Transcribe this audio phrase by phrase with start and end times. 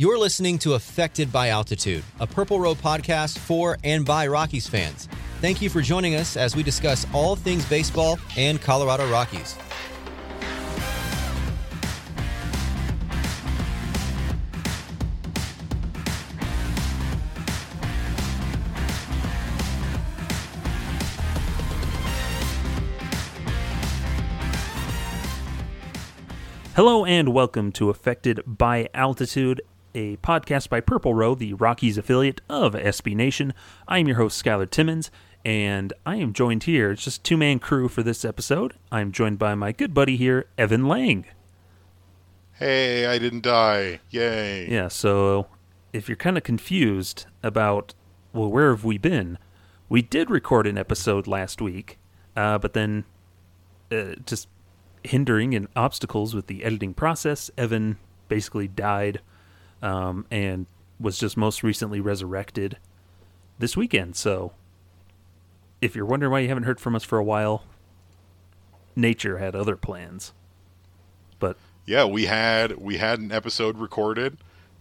[0.00, 5.08] You're listening to Affected by Altitude, a Purple Row podcast for and by Rockies fans.
[5.40, 9.56] Thank you for joining us as we discuss all things baseball and Colorado Rockies.
[26.76, 29.60] Hello and welcome to Affected by Altitude,
[29.94, 33.54] a podcast by Purple Row, the Rockies affiliate of SB Nation.
[33.86, 35.10] I am your host, Skylar Timmons,
[35.44, 38.74] and I am joined here, it's just two man crew for this episode.
[38.90, 41.26] I'm joined by my good buddy here, Evan Lang.
[42.52, 44.00] Hey, I didn't die.
[44.10, 44.68] Yay.
[44.70, 45.46] Yeah, so
[45.92, 47.94] if you're kind of confused about,
[48.32, 49.38] well, where have we been?
[49.88, 51.98] We did record an episode last week,
[52.36, 53.04] uh, but then
[53.90, 54.48] uh, just
[55.04, 57.96] hindering and obstacles with the editing process, Evan
[58.28, 59.20] basically died
[59.82, 60.66] um, and
[61.00, 62.78] was just most recently resurrected
[63.58, 64.16] this weekend.
[64.16, 64.52] So
[65.80, 67.64] if you're wondering why you haven't heard from us for a while,
[68.96, 70.32] nature had other plans.
[71.38, 74.38] But Yeah, we had we had an episode recorded,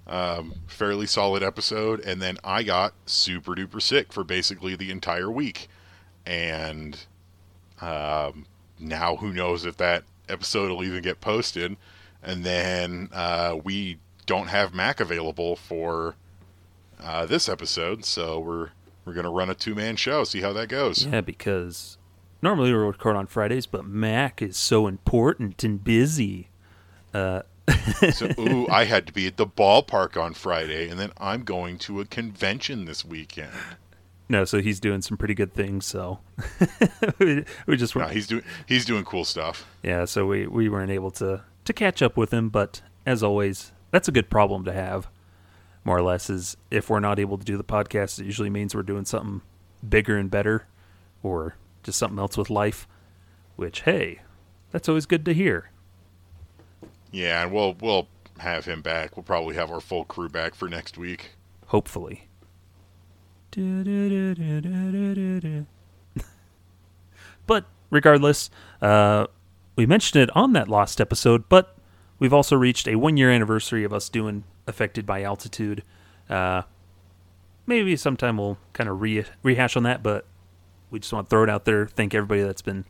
[0.08, 5.30] um, fairly solid episode, and then I got super duper sick for basically the entire
[5.30, 5.68] week,
[6.26, 6.98] and
[7.80, 8.46] um,
[8.80, 11.78] now who knows if that episode will even get posted,
[12.24, 16.16] and then uh, we don't have Mac available for
[17.02, 18.70] uh, this episode, so we're
[19.06, 21.06] we're gonna run a two man show, see how that goes.
[21.06, 21.98] Yeah, because
[22.44, 26.50] normally we record on Fridays, but Mac is so important and busy.
[27.14, 27.42] Uh,
[28.14, 31.78] so, ooh, I had to be at the ballpark on Friday, and then I'm going
[31.80, 33.52] to a convention this weekend.
[34.30, 35.86] no, so he's doing some pretty good things.
[35.86, 36.20] So
[37.20, 39.66] we, we just No, he's doing he's doing cool stuff.
[39.84, 42.50] yeah, so we we weren't able to to catch up with him.
[42.50, 45.10] But as always, that's a good problem to have.
[45.84, 48.76] More or less, is if we're not able to do the podcast, it usually means
[48.76, 49.42] we're doing something
[49.88, 50.68] bigger and better,
[51.24, 52.88] or just something else with life.
[53.56, 54.20] Which, hey,
[54.72, 55.72] that's always good to hear.
[57.12, 58.08] Yeah, and we'll we'll
[58.40, 59.16] have him back.
[59.16, 61.32] We'll probably have our full crew back for next week.
[61.68, 62.28] Hopefully.
[67.48, 68.50] but regardless,
[68.82, 69.28] uh,
[69.76, 71.77] we mentioned it on that lost episode, but
[72.20, 75.84] we've also reached a one year anniversary of us doing Affected by Altitude.
[76.30, 76.64] Uh,
[77.66, 80.26] maybe sometime we'll kind of re- rehash on that, but
[80.90, 81.88] we just want to throw it out there.
[81.88, 82.86] Thank everybody that's been,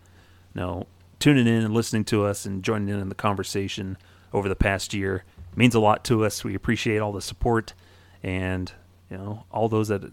[0.54, 0.88] you know,
[1.20, 3.98] tuning in and listening to us and joining in in the conversation
[4.34, 5.24] over the past year.
[5.52, 6.44] It means a lot to us.
[6.44, 7.74] We appreciate all the support
[8.24, 8.72] and
[9.10, 10.04] you know all those that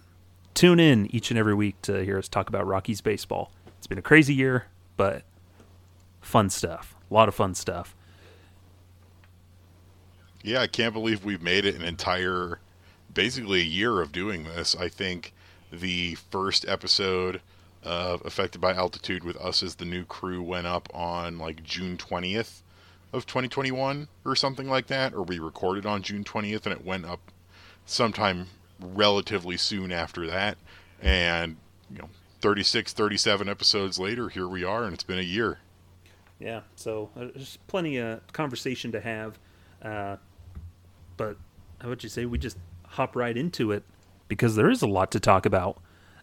[0.54, 3.50] tune in each and every week to hear us talk about Rockies baseball.
[3.78, 4.66] It's been a crazy year,
[4.96, 5.24] but
[6.20, 6.94] fun stuff.
[7.10, 7.94] A lot of fun stuff.
[10.44, 12.58] Yeah, I can't believe we've made it an entire,
[13.12, 14.76] basically a year of doing this.
[14.76, 15.32] I think
[15.72, 17.40] the first episode
[17.82, 21.96] of Affected by Altitude with us as the new crew went up on like June
[21.96, 22.60] 20th
[23.10, 27.06] of 2021 or something like that, or we recorded on June 20th and it went
[27.06, 27.32] up
[27.86, 28.48] sometime
[28.78, 30.58] relatively soon after that.
[31.00, 31.56] And,
[31.90, 32.10] you know,
[32.42, 35.60] 36, 37 episodes later, here we are, and it's been a year.
[36.38, 39.38] Yeah, so uh, there's plenty of conversation to have.
[39.80, 40.16] Uh,
[41.16, 41.36] but
[41.80, 43.82] how would you say we just hop right into it
[44.28, 45.78] because there is a lot to talk about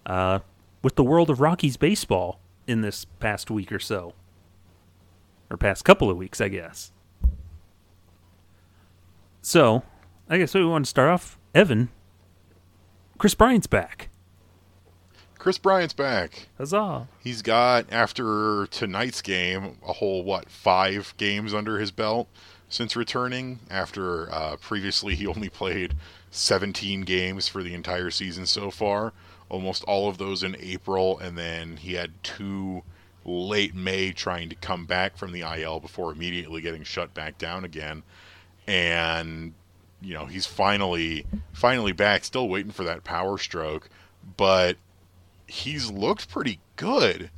[0.06, 0.40] uh,
[0.84, 4.14] with the world of Rockies baseball in this past week or so,
[5.50, 6.92] or past couple of weeks, I guess.
[9.42, 9.84] So,
[10.30, 11.38] I guess we want to start off.
[11.54, 11.90] Evan,
[13.18, 14.10] Kris Bryant's back.
[15.38, 16.48] Kris Bryant's back.
[16.60, 17.08] Huzzah!
[17.20, 22.28] He's got after tonight's game a whole what five games under his belt.
[22.72, 23.60] Since returning.
[23.70, 25.94] After uh, previously he only played
[26.32, 29.14] 17 games for the entire season so far,
[29.50, 32.82] almost all of those in April, and then he had two
[33.24, 37.64] late May trying to come back from the IL before immediately getting shut back down
[37.64, 38.02] again.
[38.66, 39.54] And
[40.02, 43.90] you know, he's finally finally back, still waiting for that power stroke,
[44.38, 44.78] but
[45.46, 47.30] he's looked pretty good.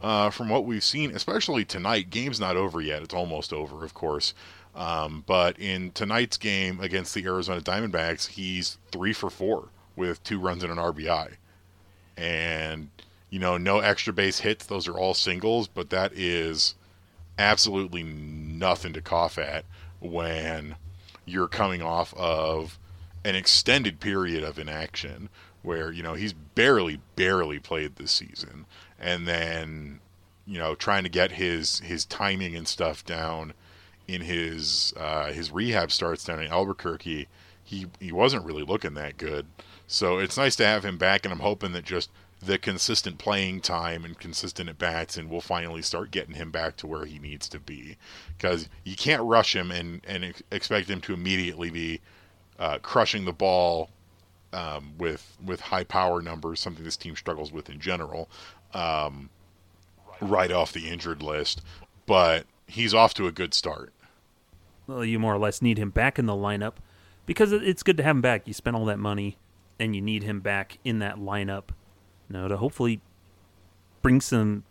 [0.00, 3.04] Uh, from what we've seen, especially tonight, game's not over yet.
[3.04, 4.34] It's almost over, of course.
[4.74, 10.40] Um, but in tonight's game against the Arizona Diamondbacks, he's three for four with two
[10.40, 11.34] runs and an RBI.
[12.16, 12.88] And,
[13.28, 14.66] you know, no extra base hits.
[14.66, 16.74] Those are all singles, but that is
[17.38, 19.64] absolutely nothing to cough at
[20.00, 20.76] when
[21.24, 22.78] you're coming off of
[23.24, 25.28] an extended period of inaction
[25.62, 28.66] where, you know, he's barely, barely played this season.
[28.98, 30.00] And then,
[30.46, 33.54] you know, trying to get his his timing and stuff down
[34.12, 37.28] in his uh, his rehab starts down in Albuquerque,
[37.64, 39.46] he he wasn't really looking that good.
[39.86, 42.10] So it's nice to have him back, and I'm hoping that just
[42.44, 46.76] the consistent playing time and consistent at bats, and we'll finally start getting him back
[46.76, 47.96] to where he needs to be.
[48.36, 52.00] Because you can't rush him and and ex- expect him to immediately be
[52.58, 53.90] uh, crushing the ball
[54.52, 58.28] um, with with high power numbers, something this team struggles with in general,
[58.74, 59.30] um,
[60.20, 61.62] right off the injured list.
[62.06, 63.92] But he's off to a good start.
[64.86, 66.74] Well, you more or less need him back in the lineup
[67.26, 68.46] because it's good to have him back.
[68.46, 69.38] You spent all that money,
[69.78, 71.70] and you need him back in that lineup.
[72.28, 73.00] You know, to hopefully
[74.00, 74.64] bring some,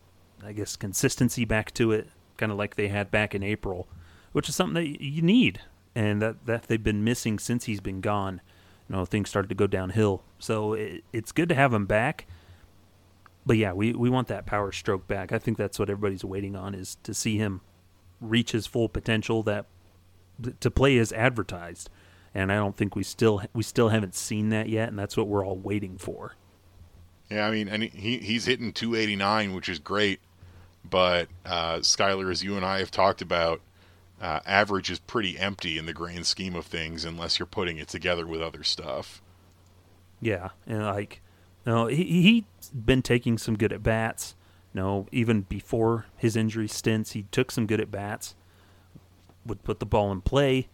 [0.44, 3.88] I guess, consistency back to it, kind of like they had back in April,
[4.31, 5.62] which is something that you need,
[5.96, 8.42] and that that they've been missing since he's been gone.
[8.90, 12.28] You know, things started to go downhill, so it, it's good to have him back.
[13.46, 15.31] But yeah, we, we want that power stroke back.
[15.31, 17.62] I think that's what everybody's waiting on is to see him
[18.19, 19.66] reach his full potential that
[20.59, 21.89] to play as advertised
[22.33, 25.27] and I don't think we still we still haven't seen that yet and that's what
[25.27, 26.35] we're all waiting for.
[27.29, 30.19] Yeah, I mean and he he's hitting 289 which is great
[30.89, 33.61] but uh Skyler as you and I have talked about
[34.21, 37.88] uh, average is pretty empty in the grand scheme of things unless you're putting it
[37.88, 39.19] together with other stuff.
[40.19, 41.23] Yeah, and like
[41.65, 44.35] you know, he he's been taking some good at bats
[44.73, 48.35] know, even before his injury stints, he took some good at bats,
[49.45, 50.67] would put the ball in play,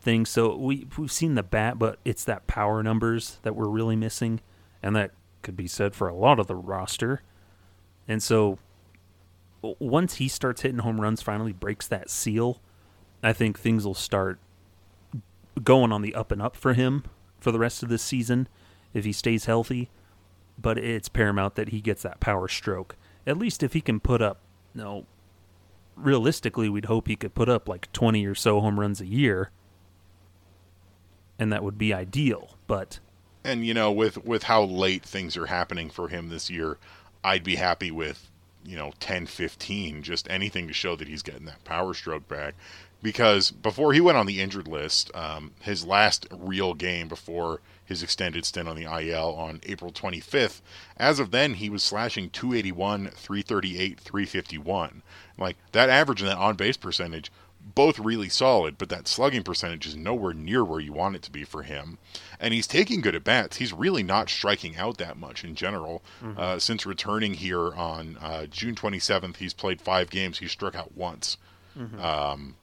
[0.00, 0.28] things.
[0.28, 4.40] So we we've seen the bat, but it's that power numbers that we're really missing,
[4.82, 5.12] and that
[5.42, 7.22] could be said for a lot of the roster.
[8.06, 8.58] And so
[9.62, 12.60] once he starts hitting home runs, finally breaks that seal,
[13.22, 14.38] I think things will start
[15.62, 17.04] going on the up and up for him
[17.38, 18.48] for the rest of this season
[18.94, 19.90] if he stays healthy.
[20.58, 22.96] But it's paramount that he gets that power stroke
[23.26, 24.40] at least if he can put up,
[24.74, 25.06] you know,
[25.96, 29.50] realistically, we'd hope he could put up like 20 or so home runs a year,
[31.38, 32.56] and that would be ideal.
[32.66, 33.00] But
[33.44, 36.78] and you know, with with how late things are happening for him this year,
[37.24, 38.30] I'd be happy with
[38.64, 42.54] you know 10, 15, just anything to show that he's getting that power stroke back.
[43.02, 47.60] Because before he went on the injured list, um, his last real game before
[47.90, 50.60] his extended stint on the IL on April 25th.
[50.96, 55.02] As of then, he was slashing 281, 338, 351.
[55.36, 57.32] Like that average and that on base percentage,
[57.74, 61.30] both really solid, but that slugging percentage is nowhere near where you want it to
[61.30, 61.98] be for him.
[62.38, 63.56] And he's taking good at bats.
[63.56, 66.02] He's really not striking out that much in general.
[66.22, 66.40] Mm-hmm.
[66.40, 70.38] Uh, since returning here on uh, June 27th, he's played five games.
[70.38, 71.36] He struck out once.
[71.76, 72.00] Mm-hmm.
[72.00, 72.54] Um,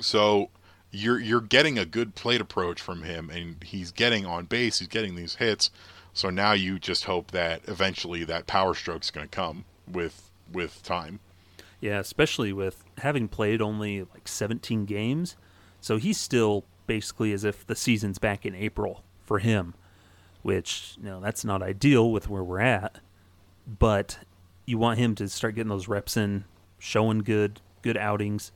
[0.00, 0.50] so
[0.90, 4.78] you're you're getting a good plate approach from him, and he's getting on base.
[4.78, 5.70] He's getting these hits.
[6.12, 10.82] So now you just hope that eventually that power stroke's going to come with with
[10.82, 11.20] time.
[11.80, 15.36] Yeah, especially with having played only like 17 games,
[15.80, 19.74] so he's still basically as if the season's back in April for him,
[20.42, 23.00] which you know that's not ideal with where we're at,
[23.66, 24.18] but
[24.64, 26.44] you want him to start getting those reps in,
[26.78, 28.52] showing good good outings,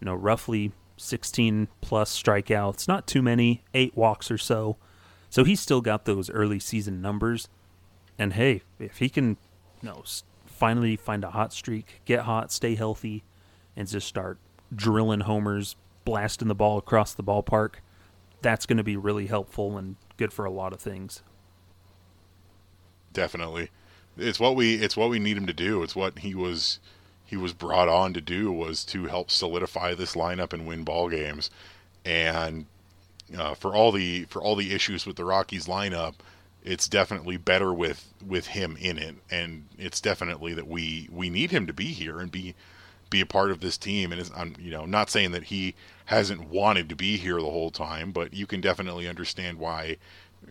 [0.00, 4.76] you know, roughly 16 plus strikeouts, not too many, eight walks or so.
[5.28, 7.48] So he's still got those early season numbers.
[8.18, 9.36] And hey, if he can,
[9.82, 10.04] you know,
[10.44, 13.24] finally find a hot streak, get hot, stay healthy,
[13.76, 14.38] and just start
[14.74, 17.76] drilling homers, blasting the ball across the ballpark,
[18.42, 21.22] that's going to be really helpful and good for a lot of things.
[23.12, 23.70] Definitely,
[24.16, 25.82] it's what we it's what we need him to do.
[25.82, 26.78] It's what he was
[27.30, 31.08] he was brought on to do was to help solidify this lineup and win ball
[31.08, 31.48] games.
[32.04, 32.66] And
[33.38, 36.14] uh, for all the for all the issues with the Rockies lineup,
[36.64, 41.52] it's definitely better with with him in it, and it's definitely that we we need
[41.52, 42.56] him to be here and be
[43.10, 44.10] be a part of this team.
[44.10, 47.70] And I'm, you know, not saying that he hasn't wanted to be here the whole
[47.70, 49.98] time, but you can definitely understand why,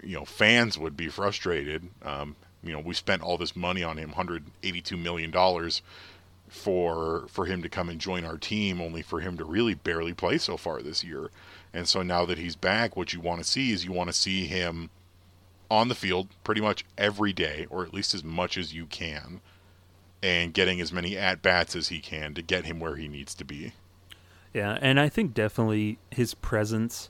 [0.02, 1.90] you know, fans would be frustrated.
[2.04, 5.82] Um, you know, we spent all this money on him, 182 million dollars
[6.50, 10.14] for for him to come and join our team, only for him to really barely
[10.14, 11.30] play so far this year.
[11.74, 14.16] And so now that he's back, what you want to see is you want to
[14.16, 14.90] see him
[15.70, 19.42] on the field pretty much every day, or at least as much as you can,
[20.24, 23.36] and getting as many at bats as he can to get him where he needs
[23.36, 23.74] to be.
[24.54, 27.10] Yeah, and I think definitely his presence.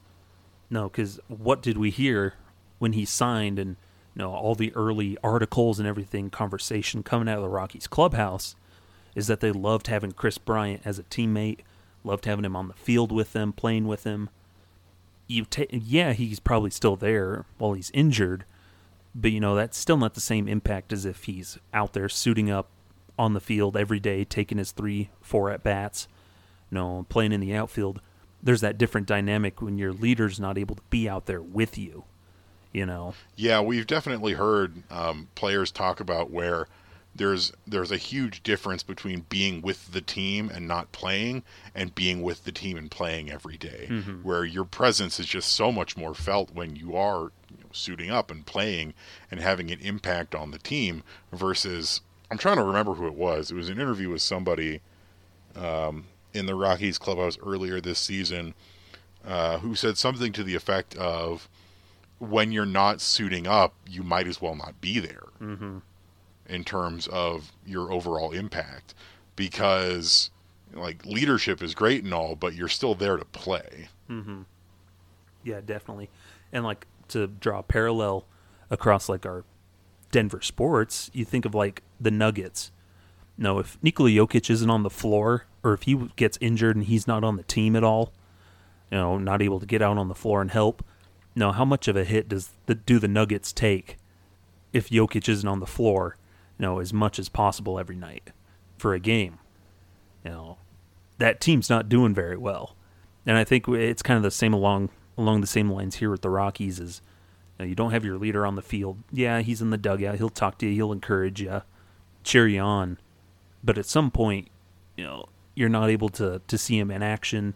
[0.70, 2.34] No, because what did we hear
[2.80, 3.78] when he signed, and
[4.14, 8.56] you know all the early articles and everything, conversation coming out of the Rockies clubhouse,
[9.20, 11.60] is that they loved having Kris Bryant as a teammate,
[12.06, 14.30] loved having him on the field with them, playing with him.
[15.28, 18.46] You ta- yeah, he's probably still there while he's injured,
[19.14, 22.50] but you know that's still not the same impact as if he's out there suiting
[22.50, 22.70] up
[23.18, 26.08] on the field every day, taking his three, four at bats,
[26.72, 28.00] you know, playing in the outfield.
[28.42, 32.06] There's that different dynamic when your leader's not able to be out there with you,
[32.72, 33.16] you know.
[33.36, 36.68] Yeah, we've definitely heard um, players talk about where
[37.20, 41.44] there's there's a huge difference between being with the team and not playing
[41.76, 44.24] and being with the team and playing every day, Mhm.
[44.24, 48.10] where your presence is just so much more felt when you are you know, suiting
[48.10, 48.94] up and playing
[49.30, 53.52] and having an impact on the team versus I'm trying to remember who it was.
[53.52, 54.82] It was an interview with somebody
[55.56, 58.54] um, in the Rockies clubhouse earlier this season
[59.26, 61.50] uh, who said something to the effect of
[62.20, 65.78] when you're not suiting up, you might as well not be there Mm-hmm.
[66.50, 68.94] In terms of your overall impact
[69.36, 70.32] because
[70.74, 74.42] like leadership is great and all but you're still there to play Mm-hmm.
[75.44, 76.10] Yeah, definitely.
[76.52, 78.26] And like to draw a parallel
[78.70, 79.46] across like our
[80.12, 82.72] Denver sports, you think of like the Nuggets.
[83.38, 87.08] No, if Nikola Jokic isn't on the floor, or if he gets injured and he's
[87.08, 88.12] not on the team at all,
[88.92, 90.84] you know, not able to get out on the floor and help.
[91.36, 93.98] No, how much of a hit does the do the Nuggets take
[94.74, 96.18] if Jokic isn't on the floor?
[96.60, 98.30] You know, as much as possible every night
[98.78, 99.40] for a game.
[100.24, 100.58] You know,
[101.18, 102.76] that team's not doing very well,
[103.26, 106.22] and I think it's kind of the same along along the same lines here with
[106.22, 106.80] the Rockies.
[106.80, 107.02] Is
[107.58, 108.98] you, know, you don't have your leader on the field.
[109.12, 110.18] Yeah, he's in the dugout.
[110.18, 110.74] He'll talk to you.
[110.74, 111.62] He'll encourage you,
[112.24, 112.98] cheer you on.
[113.64, 114.50] But at some point,
[114.98, 115.26] you know,
[115.56, 117.56] you're not able to to see him in action.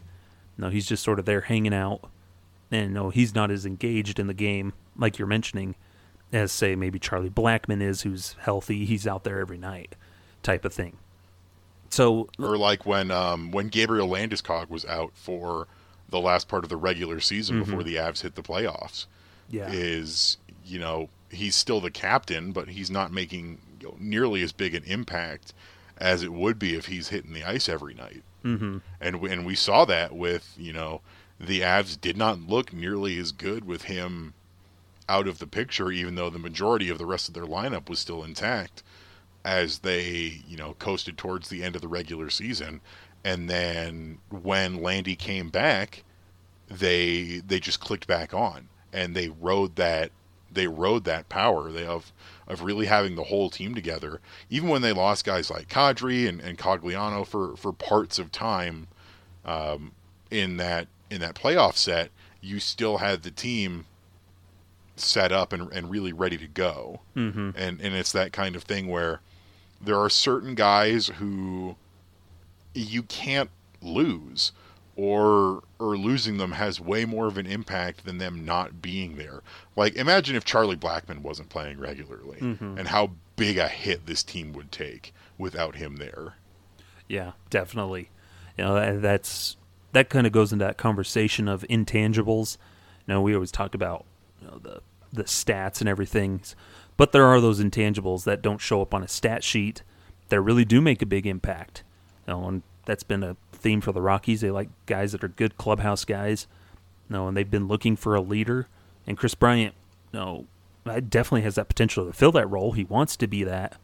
[0.57, 2.09] No, he's just sort of there hanging out,
[2.71, 5.75] and no, he's not as engaged in the game like you're mentioning
[6.33, 8.83] as say maybe Charlie Blackmon is, who's healthy.
[8.85, 9.95] He's out there every night,
[10.41, 10.97] type of thing.
[11.89, 15.67] So or like when um, when Gabriel Landeskog was out for
[16.09, 17.65] the last part of the regular season Mhm.
[17.65, 19.05] before the Avs hit the playoffs
[19.49, 19.69] Yeah.
[19.71, 24.51] is you know he's still the captain but he's not making you know, nearly as
[24.51, 25.53] big an impact
[25.97, 28.81] as it would be if he's hitting the ice every night Mhm.
[29.01, 31.01] and we, and we saw that with you know
[31.39, 34.33] the Avs did not look nearly as good with him
[35.09, 37.99] out of the picture, even though the majority of the rest of their lineup was
[37.99, 38.83] still intact
[39.45, 42.81] as they, you know, coasted towards the end of the regular season.
[43.23, 46.03] And then when Landy came back,
[46.67, 50.11] they they just clicked back on and they rode that
[50.51, 52.11] they rode that power they of
[52.47, 54.21] of really having the whole team together.
[54.49, 58.87] Even when they lost guys like Kadri and, and Cogliano for, for parts of time
[59.45, 59.93] um,
[60.29, 63.85] in that in that playoff set, you still had the team
[64.95, 67.01] set up and, and really ready to go.
[67.15, 67.53] Mhm.
[67.55, 69.21] And and it's that kind of thing where
[69.81, 71.75] there are certain guys who
[72.73, 73.49] you can't
[73.81, 74.51] lose
[74.95, 79.41] or or losing them has way more of an impact than them not being there.
[79.75, 82.77] Like imagine if Charlie Blackmon wasn't playing regularly Mhm.
[82.77, 86.35] and how big a hit this team would take without him there.
[87.07, 88.09] Yeah, definitely.
[88.57, 89.57] You know, that- that's
[89.93, 92.57] that kind of goes into that conversation of intangibles.
[93.07, 94.05] You know, we always talk about
[94.43, 94.81] you know, the
[95.11, 96.41] the stats and everything,
[96.97, 99.83] but there are those intangibles that don't show up on a stat sheet
[100.29, 101.83] that really do make a big impact.
[102.27, 104.41] You know, and that's been a theme for the Rockies.
[104.41, 106.47] They like guys that are good clubhouse guys.
[107.09, 108.67] You know, and they've been looking for a leader.
[109.05, 109.75] And Kris Bryant,
[110.11, 110.45] you know,
[110.85, 112.71] definitely has that potential to fill that role.
[112.71, 113.77] He wants to be that.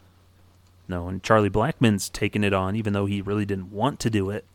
[0.87, 4.31] No, and Charlie Blackmon's taken it on, even though he really didn't want to do
[4.31, 4.45] it.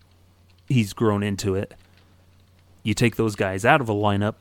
[0.67, 1.75] He's grown into it.
[2.83, 4.35] You take those guys out of a lineup,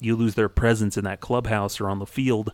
[0.00, 2.52] you lose their presence in that clubhouse or on the field.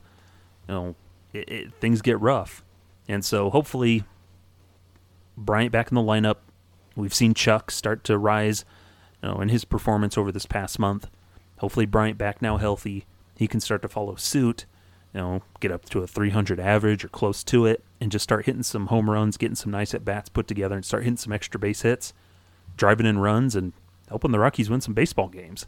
[0.69, 0.95] You know,
[1.33, 2.65] it, it, things get rough,
[3.09, 4.05] and so hopefully,
[5.37, 6.37] Bryant back in the lineup.
[6.95, 8.65] We've seen Chuck start to rise,
[9.23, 11.09] you know, in his performance over this past month.
[11.59, 13.05] Hopefully, Bryant back now healthy.
[13.37, 14.67] He can start to follow suit.
[15.13, 18.45] You know, get up to a 300 average or close to it and just start
[18.45, 21.33] hitting some home runs, getting some nice at bats put together, and start hitting some
[21.33, 22.13] extra base hits,
[22.77, 23.73] driving in runs, and
[24.09, 25.67] helping the Rockies win some baseball games.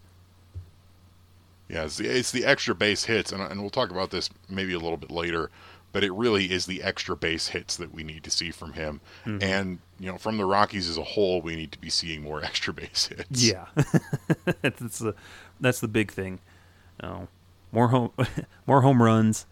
[1.68, 4.72] Yeah, it's the, it's the extra base hits, and, and we'll talk about this maybe
[4.72, 5.50] a little bit later,
[5.92, 9.00] but it really is the extra base hits that we need to see from him.
[9.26, 9.42] Mhm.
[9.42, 12.42] And, you know, from the Rockies as a whole, we need to be seeing more
[12.44, 13.42] extra base hits.
[13.44, 13.66] Yeah,
[14.62, 15.14] that's the
[15.60, 16.40] that's the big thing.
[17.02, 17.28] Oh,
[17.70, 18.12] more home
[18.66, 19.44] more home runs,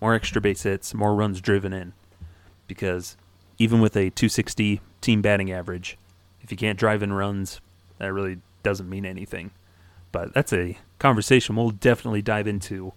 [0.00, 1.92] more extra base hits, more runs driven in.
[2.66, 3.16] Because
[3.58, 5.98] even with a 260 team batting average,
[6.40, 7.60] if you can't drive in runs,
[7.98, 9.50] that really doesn't mean anything.
[10.12, 12.94] But that's a conversation we'll definitely dive into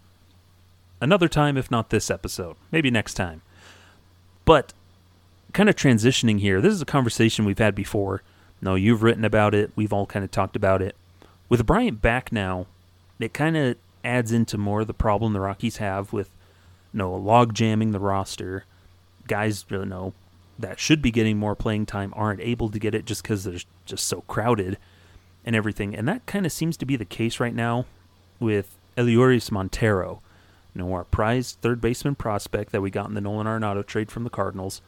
[1.02, 3.42] another time, if not this episode, maybe next time.
[4.46, 4.72] But
[5.52, 8.24] kind of transitioning here, this is a conversation we've had before.
[8.62, 9.72] No, you've written about it.
[9.76, 10.96] We've all kind of talked about it.
[11.50, 12.68] With Bryant back now,
[13.20, 16.30] it kind of adds into more of the problem the Rockies have with
[16.94, 18.64] you know, log jamming the roster.
[19.28, 20.14] Guys, you know,
[20.58, 23.60] that should be getting more playing time aren't able to get it just because they're
[23.86, 24.78] just so crowded
[25.44, 25.94] and everything.
[25.94, 27.86] And that kind of seems to be the case right now
[28.40, 30.22] with Elehuris Montero,
[30.74, 34.12] you know, our prized third baseman prospect that we got in the Nolan Arenado trade
[34.12, 34.82] from the Cardinals,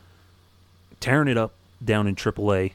[1.00, 1.54] tearing it up
[1.84, 2.74] down in AAA.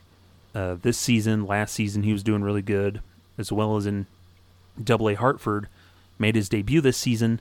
[0.55, 3.01] Uh, this season, last season, he was doing really good,
[3.37, 4.07] as well as in
[4.83, 5.69] Double A Hartford.
[6.17, 7.41] Made his debut this season,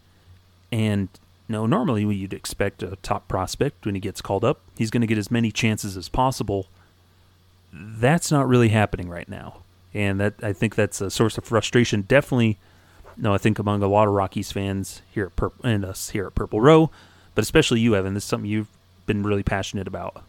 [0.72, 1.08] and
[1.48, 5.02] you know, normally you'd expect a top prospect when he gets called up, he's going
[5.02, 6.68] to get as many chances as possible.
[7.72, 9.58] That's not really happening right now,
[9.94, 12.02] and that I think that's a source of frustration.
[12.02, 12.58] Definitely,
[13.18, 16.28] no, I think among a lot of Rockies fans here at Pur- and us here
[16.28, 16.90] at Purple Row,
[17.36, 18.14] but especially you, Evan.
[18.14, 18.70] This is something you've
[19.06, 20.24] been really passionate about.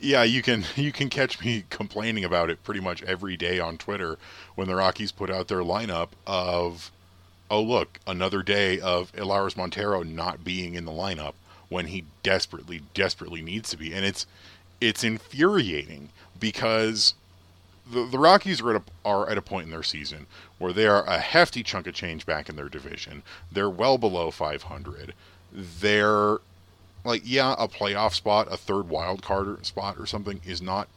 [0.00, 3.78] Yeah, you can you can catch me complaining about it pretty much every day on
[3.78, 4.18] Twitter
[4.54, 6.90] when the Rockies put out their lineup of
[7.50, 11.34] oh look, another day of Elehuris Montero not being in the lineup
[11.68, 13.92] when he desperately desperately needs to be.
[13.92, 14.26] And it's
[14.80, 17.14] it's infuriating because
[17.90, 20.26] the, the Rockies are at, a, are at a point in their season
[20.58, 23.22] where they are a hefty chunk of change back in their division.
[23.50, 25.14] They're well below 500.
[25.52, 26.38] They're
[27.04, 30.88] like yeah, a playoff spot, a third wild card spot or something is not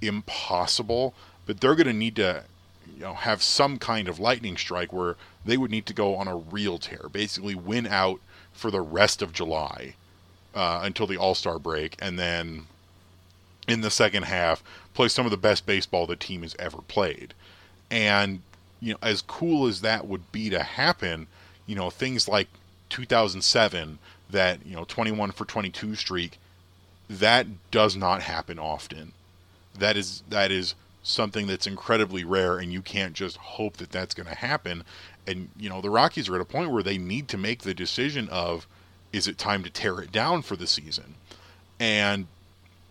[0.00, 1.14] impossible,
[1.46, 2.44] but they're going to need to
[2.94, 6.28] you know have some kind of lightning strike where they would need to go on
[6.28, 8.20] a real tear, basically win out
[8.52, 9.94] for the rest of July
[10.54, 12.66] uh, until the All Star break, and then
[13.68, 17.34] in the second half play some of the best baseball the team has ever played.
[17.90, 18.42] And
[18.80, 21.26] you know, as cool as that would be to happen,
[21.66, 22.48] you know, things like
[22.90, 23.98] 2007
[24.30, 26.38] that you know 21 for 22 streak
[27.08, 29.12] that does not happen often.
[29.78, 34.14] That is that is something that's incredibly rare and you can't just hope that that's
[34.14, 34.84] going to happen.
[35.26, 37.74] And you know the rockies are at a point where they need to make the
[37.74, 38.66] decision of
[39.12, 41.14] is it time to tear it down for the season?
[41.80, 42.26] And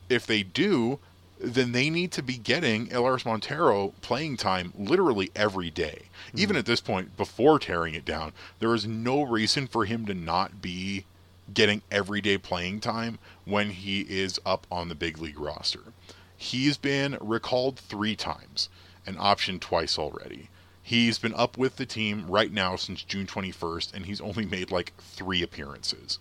[0.10, 1.00] if they do
[1.40, 6.04] then they need to be getting Elehuris Montero playing time literally every day.
[6.32, 6.40] Hmm.
[6.40, 10.14] Even at this point, before tearing it down, there is no reason for him to
[10.14, 11.06] not be
[11.54, 15.94] getting everyday playing time when he is up on the big league roster.
[16.36, 18.70] He's been recalled three times
[19.06, 20.50] and optioned twice already.
[20.84, 24.72] He's been up with the team right now since June 21st, and he's only made
[24.72, 26.20] like three appearances.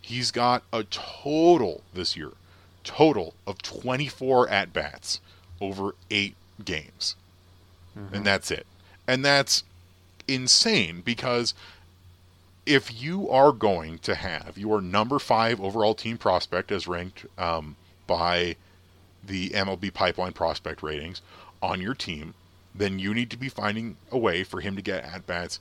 [0.00, 2.32] He's got a total this year,
[2.88, 5.20] total of 24 at bats
[5.60, 7.16] over eight games.
[8.14, 8.66] And that's it.
[9.06, 9.62] And that's
[10.26, 11.52] insane because
[12.64, 17.76] if you are going to have your number five overall team prospect as ranked um,
[18.06, 18.56] by
[19.22, 21.20] the MLB pipeline prospect ratings
[21.62, 22.32] on your team,
[22.74, 25.60] then you need to be finding a way for him to get at bats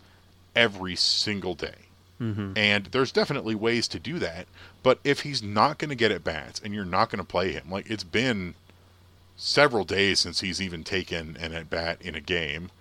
[0.56, 1.87] every single day.
[2.22, 2.54] Mm-hmm.
[2.56, 4.48] And there's definitely ways to do that.
[4.84, 7.52] But if he's not going to get at bats and you're not going to play
[7.52, 8.56] him, like it's been
[9.36, 12.72] several days since he's even taken an at bat in a game.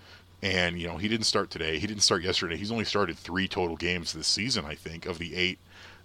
[0.42, 1.79] And, you know, he didn't start today.
[1.79, 2.57] He didn't start yesterday.
[2.57, 5.59] He's only started three total games this season, I think, of the eight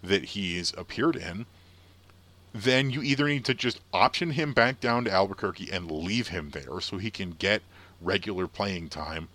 [0.03, 1.45] that he's appeared in.
[2.53, 6.49] Then you either need to just option him back down to Albuquerque and leave him
[6.49, 7.61] there so he can get
[8.01, 9.29] regular playing time.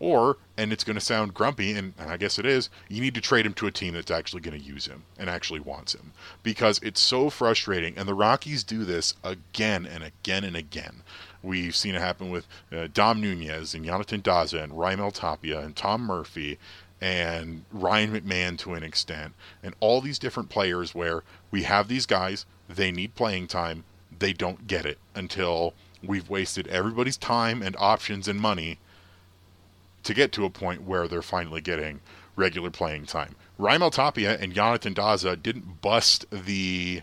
[0.00, 3.14] Or, and it's going to sound grumpy, and, and I guess it is, you need
[3.14, 5.94] to trade him to a team that's actually going to use him and actually wants
[5.94, 6.12] him.
[6.42, 11.02] Because it's so frustrating, and the Rockies do this again and again and again.
[11.42, 15.76] We've seen it happen with uh, Dom Nunez and Jonathan Daza and Raimel Tapia and
[15.76, 16.58] Tom Murphy
[17.00, 22.06] and Ryan McMahon to an extent, and all these different players where we have these
[22.06, 23.84] guys, they need playing time,
[24.18, 28.78] they don't get it until we've wasted everybody's time and options and money
[30.04, 32.00] to get to a point where they're finally getting
[32.36, 33.34] regular playing time.
[33.58, 37.02] Raimel Tapia and Jonathan Daza didn't bust the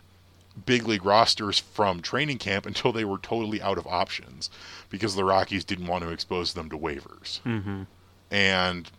[0.66, 4.50] big league rosters from training camp until they were totally out of options
[4.90, 7.42] because the Rockies didn't want to expose them to waivers.
[7.42, 7.84] Mm-hmm.
[8.30, 8.92] And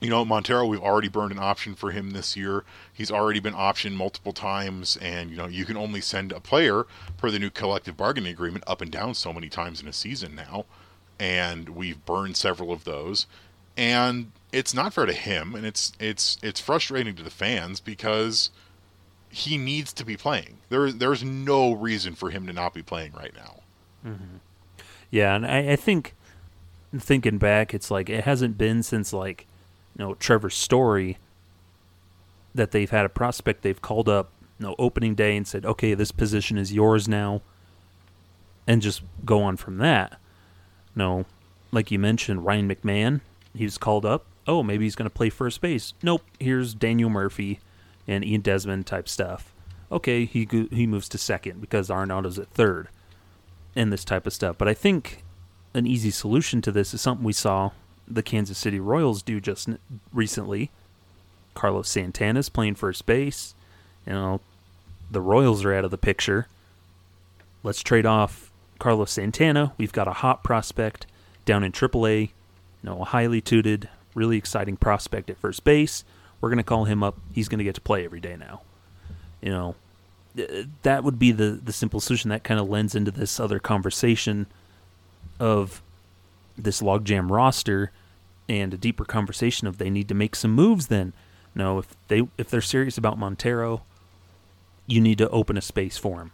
[0.00, 2.64] you know, Montero, we've already burned an option for him this year.
[2.90, 6.86] He's already been optioned multiple times, and you know, you can only send a player
[7.18, 10.34] per the new collective bargaining agreement up and down so many times in a season
[10.34, 10.64] now,
[11.20, 13.26] and we've burned several of those.
[13.76, 18.50] And it's not fair to him, and it's it's it's frustrating to the fans because
[19.28, 20.58] he needs to be playing.
[20.70, 23.60] There there's no reason for him to not be playing right now.
[24.04, 24.36] Mm-hmm.
[25.10, 26.14] Yeah, and I, I think
[26.98, 29.46] thinking back, it's like it hasn't been since like
[29.96, 31.18] you know Trevor Story
[32.54, 35.94] that they've had a prospect they've called up you know opening day and said okay
[35.94, 37.40] this position is yours now
[38.66, 40.18] and just go on from that
[40.94, 41.24] no
[41.72, 43.20] like you mentioned Ryan McMahon
[43.54, 47.10] he was called up oh maybe he's going to play first base nope here's Daniel
[47.10, 47.60] Murphy
[48.06, 49.52] and Ian Desmond type stuff
[49.90, 52.88] okay he he moves to second because Arenado's at third
[53.76, 55.22] and this type of stuff but I think
[55.74, 57.70] an easy solution to this is something we saw
[58.10, 59.68] the Kansas City Royals do just
[60.12, 60.70] recently.
[61.54, 63.54] Carlos Santana's playing first base.
[64.06, 64.40] You know,
[65.10, 66.48] the Royals are out of the picture.
[67.62, 68.49] Let's trade off
[68.80, 69.72] Carlos Santana.
[69.78, 71.06] We've got a hot prospect
[71.44, 72.20] down in AAA.
[72.22, 72.30] You
[72.82, 76.02] know, a highly tutored, really exciting prospect at first base.
[76.40, 77.18] We're going to call him up.
[77.32, 78.62] He's going to get to play every day now.
[79.40, 79.74] You know,
[80.82, 82.30] that would be the the simple solution.
[82.30, 84.46] That kind of lends into this other conversation
[85.38, 85.82] of
[86.56, 87.92] this logjam roster
[88.48, 91.12] and a deeper conversation of they need to make some moves then.
[91.54, 93.82] No, if they if they're serious about Montero,
[94.86, 96.32] you need to open a space for him.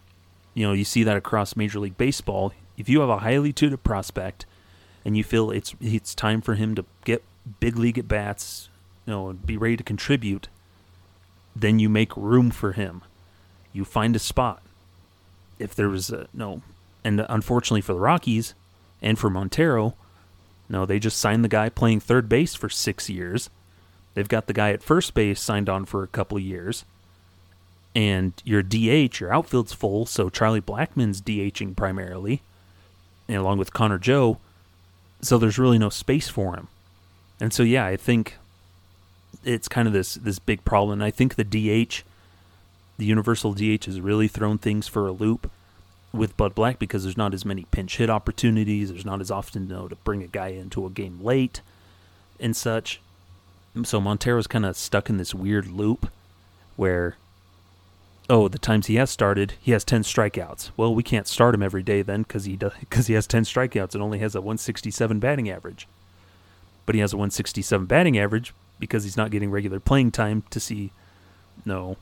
[0.57, 2.51] You know, you see that across Major League Baseball.
[2.79, 4.47] If you have a highly tutored prospect
[5.05, 7.21] and you feel it's it's time for him to get
[7.59, 8.67] big league at bats,
[9.05, 10.47] you know, and be ready to contribute,
[11.55, 13.03] then you make room for him.
[13.71, 14.63] You find a spot.
[15.59, 16.63] If there was a no,
[17.03, 18.55] and unfortunately for the Rockies
[18.99, 19.93] and for Montero,
[20.69, 23.51] no, they just signed the guy playing third base for six years.
[24.15, 26.83] They've got the guy at first base signed on for a couple years.
[27.97, 32.43] And your DH, your outfield's full, so Charlie Blackmon's DHing primarily,
[33.27, 34.37] and along with Connor Joe.
[35.19, 36.67] So there's really no space for him.
[37.39, 38.37] And so yeah, I think
[39.43, 40.99] it's kind of this this big problem.
[40.99, 42.03] And I think the DH,
[42.99, 45.49] the universal DH, has really thrown things for a loop
[46.13, 48.91] with Bud Black because there's not as many pinch hit opportunities.
[48.91, 51.61] There's not as often you know, to bring a guy into a game late
[52.39, 53.01] and such.
[53.83, 56.11] So Montero's kind of stuck in this weird loop
[56.75, 57.17] where,
[58.29, 60.71] oh, the times he has started, he has 10 strikeouts.
[60.75, 62.57] Well, we can't start him every day then because he,
[62.89, 65.87] cause he has 10 strikeouts and only has a 167 batting average.
[66.85, 70.59] But he has a 167 batting average because he's not getting regular playing time to
[70.59, 70.91] see,
[71.65, 71.97] no,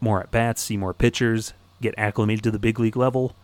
[0.00, 3.34] more at bats, see more pitchers, get acclimated to the big league level.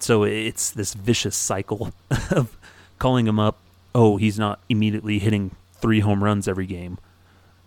[0.00, 1.92] So it's this vicious cycle
[2.30, 2.56] of
[2.98, 3.58] calling him up.
[3.94, 6.98] Oh, he's not immediately hitting three home runs every game.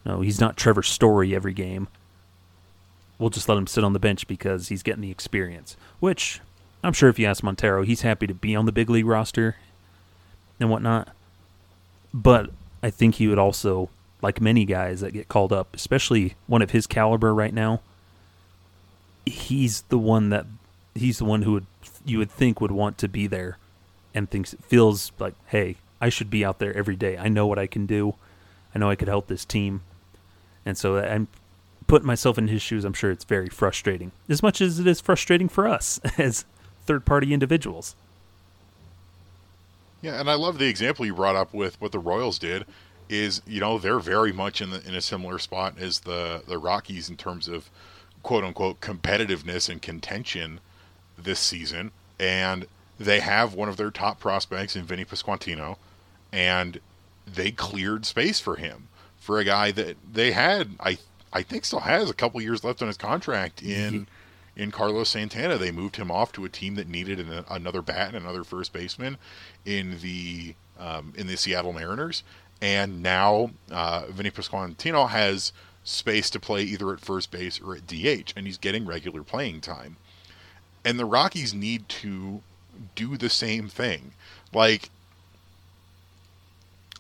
[0.06, 1.88] No, he's not Trevor Story every game.
[3.18, 5.78] We'll just let him sit on the bench because he's getting the experience.
[6.00, 6.42] Which
[6.84, 9.56] I'm sure if you ask Montero, he's happy to be on the big league roster
[10.60, 11.10] and whatnot.
[12.14, 12.50] But
[12.84, 13.90] I think he would also,
[14.22, 17.82] like many guys that get called up, especially one of his caliber right now,
[19.26, 20.46] he's the one that
[20.94, 21.66] he's the one who would
[22.06, 23.58] you would think would want to be there
[24.14, 27.60] and thinks feels like hey I should be out there every day I know what
[27.60, 28.16] I can do
[28.74, 29.82] I know I could help this team
[30.66, 31.28] and so I'm
[31.88, 35.02] putting myself in his shoes I'm sure it's very frustrating as much as it is
[35.02, 36.46] frustrating for us as
[36.86, 37.96] third party individuals
[40.02, 42.66] yeah and I love the example you brought up with what the Royals did
[43.08, 46.58] is you know they're very much in the in a similar spot as the the
[46.58, 47.70] Rockies in terms of
[48.26, 50.60] quote unquote competitiveness and contention
[51.18, 51.92] this season.
[52.20, 52.66] And
[53.00, 55.78] they have one of their top prospects in Vinny Pasquantino,
[56.32, 56.80] and
[57.28, 58.88] they cleared space for him
[59.20, 60.98] for a guy that they had, I
[61.36, 64.08] I think, still has a couple years left on his contract in
[64.56, 65.58] in Carlos Santana.
[65.58, 68.72] They moved him off to a team that needed an, another bat and another first
[68.72, 69.18] baseman
[69.66, 72.24] in the um, in the Seattle Mariners,
[72.62, 75.52] and now uh, Vinny Pasquantino has
[75.84, 79.60] space to play either at first base or at DH, and he's getting regular playing
[79.60, 79.98] time.
[80.86, 82.42] And the Rockies need to
[82.96, 84.14] do the same thing.
[84.54, 84.90] Like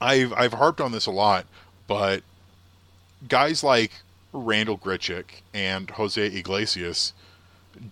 [0.01, 1.45] I've I've harped on this a lot,
[1.87, 2.21] but
[3.29, 3.91] guys like
[4.43, 7.13] Randal Grichuk and Jose Iglesias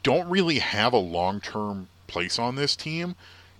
[0.01, 3.15] don't really have a long-term place on this team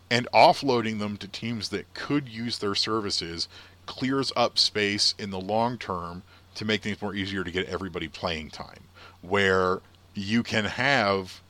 [0.10, 3.48] and offloading them to teams that could use their services
[3.86, 6.24] clears up space in the long term
[6.56, 8.84] to make things more easier to get everybody playing time.
[9.22, 9.82] Where
[10.14, 11.42] you can have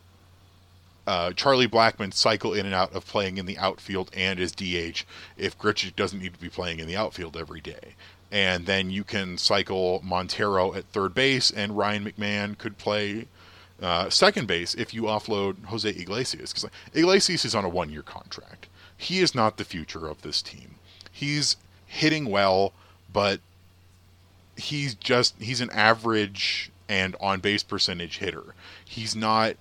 [1.06, 5.04] uh, Charlie Blackmon cycle in and out of playing in the outfield and as DH
[5.38, 7.96] if Grichuk doesn't need to be playing in the outfield every day.
[8.34, 13.28] And then you can cycle Montero at third base, and Ryan McMahon could play
[13.80, 16.52] uh, second base if you offload Jose Iglesias.
[16.52, 18.68] Because Iglesias is on a one year contract.
[18.98, 20.76] He is not the future of this team.
[21.12, 22.74] He's hitting well,
[23.12, 23.40] but
[24.58, 28.56] he's just, he's an average and on base percentage hitter.
[28.84, 29.58] He's not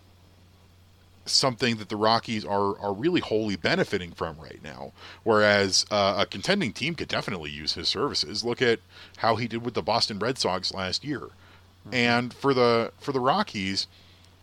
[1.32, 4.92] something that the Rockies are are really wholly benefiting from right now.
[5.24, 8.44] Whereas uh, a contending team could definitely use his services.
[8.44, 8.80] Look at
[9.18, 11.20] how he did with the Boston Red Sox last year.
[11.20, 11.94] Mm-hmm.
[11.94, 13.86] And for the for the Rockies,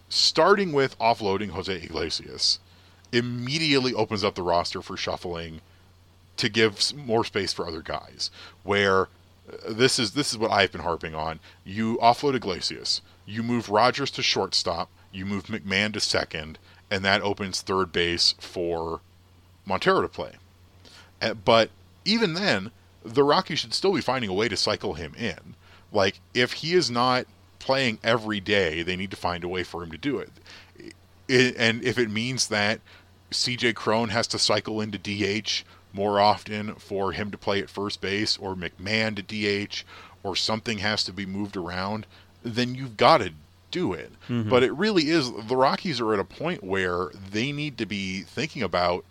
[0.10, 2.60] starting with offloading Jose Iglesias
[3.12, 5.62] immediately opens up the roster for shuffling
[6.38, 8.32] to give more space for other guys.
[8.64, 9.08] Where uh,
[9.70, 11.40] this is this is what I've been harping on.
[11.64, 16.58] You offload Iglesias, you move Rodgers to shortstop, you move McMahon to second,
[16.92, 19.02] and that opens third base for
[19.66, 20.34] Montero to play.
[21.22, 21.70] Uh, but
[22.06, 22.72] even then,
[23.04, 25.56] the Rockies should still be finding a way to cycle him in.
[25.92, 27.26] Like, if he is not
[27.60, 30.32] playing every day, they need to find a way for him to do it.
[31.28, 32.80] it and if it means that
[33.32, 38.02] CJ Cron has to cycle into DH more often for him to play at first
[38.02, 39.84] base, or McMahon to DH,
[40.24, 42.06] or something has to be moved around,
[42.44, 43.34] then you've got to
[43.72, 44.12] do it.
[44.28, 44.50] Mm-hmm.
[44.50, 48.22] But it really is the Rockies are at a point where they need to be
[48.22, 49.06] thinking about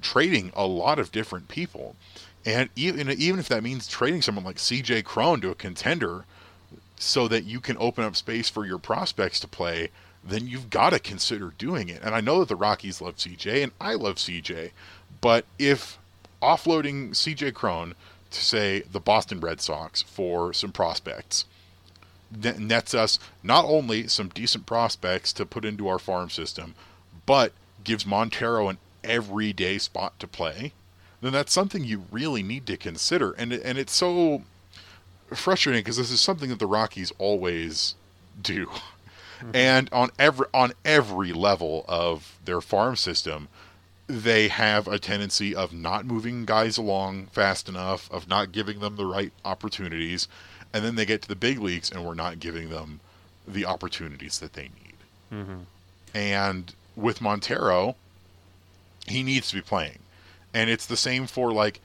[0.00, 1.96] trading a lot of different people.
[2.44, 6.24] And even even if that means trading someone like CJ Cron to a contender
[6.96, 9.90] so that you can open up space for your prospects to play,
[10.22, 12.02] then you've got to consider doing it.
[12.02, 14.70] And I know that the Rockies love CJ and I love CJ,
[15.20, 15.98] but if
[16.42, 17.94] offloading CJ Cron
[18.30, 21.44] to say the Boston Red Sox for some prospects
[22.30, 26.74] nets us not only some decent prospects to put into our farm system,
[27.26, 27.52] but
[27.84, 30.72] gives Montero an everyday spot to play,
[31.20, 33.32] then that's something you really need to consider.
[33.32, 34.42] And and it's so
[35.34, 37.94] frustrating because this is something that the Rockies always
[38.40, 38.66] do.
[38.66, 39.50] Mm-hmm.
[39.54, 43.48] And on every on every level of their farm system,
[44.06, 48.96] they have a tendency of not moving guys along fast enough, of not giving them
[48.96, 50.26] the right opportunities,
[50.72, 53.00] and then they get to the big leagues and we're not giving them
[53.46, 54.94] the opportunities that they need.
[55.32, 55.58] Mm-hmm.
[56.14, 57.96] And with Montero,
[59.06, 59.98] he needs to be playing,
[60.52, 61.80] and it's the same for like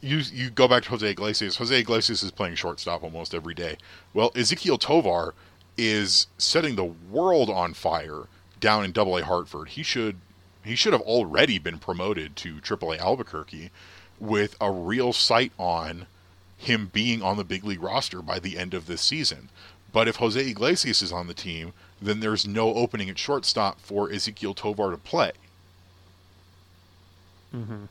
[0.00, 0.18] you.
[0.18, 1.56] You go back to Jose Iglesias.
[1.56, 3.76] Jose Iglesias is playing shortstop almost every day.
[4.14, 5.34] Well, Ezequiel Tovar
[5.76, 8.24] is setting the world on fire
[8.60, 9.70] down in Double A Hartford.
[9.70, 10.16] He should
[10.64, 13.70] he should have already been promoted to Triple A Albuquerque
[14.20, 16.06] with a real sight on
[16.62, 19.48] him being on the big league roster by the end of this season.
[19.92, 24.08] But if Jose Iglesias is on the team, then there's no opening at shortstop for
[24.08, 25.32] Ezequiel Tovar to play.
[27.54, 27.84] Mm-hmm.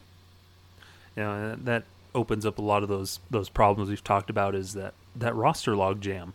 [1.16, 1.84] Yeah, that
[2.16, 4.56] opens up a lot of those those problems we've talked about.
[4.56, 6.34] Is that that roster log jam?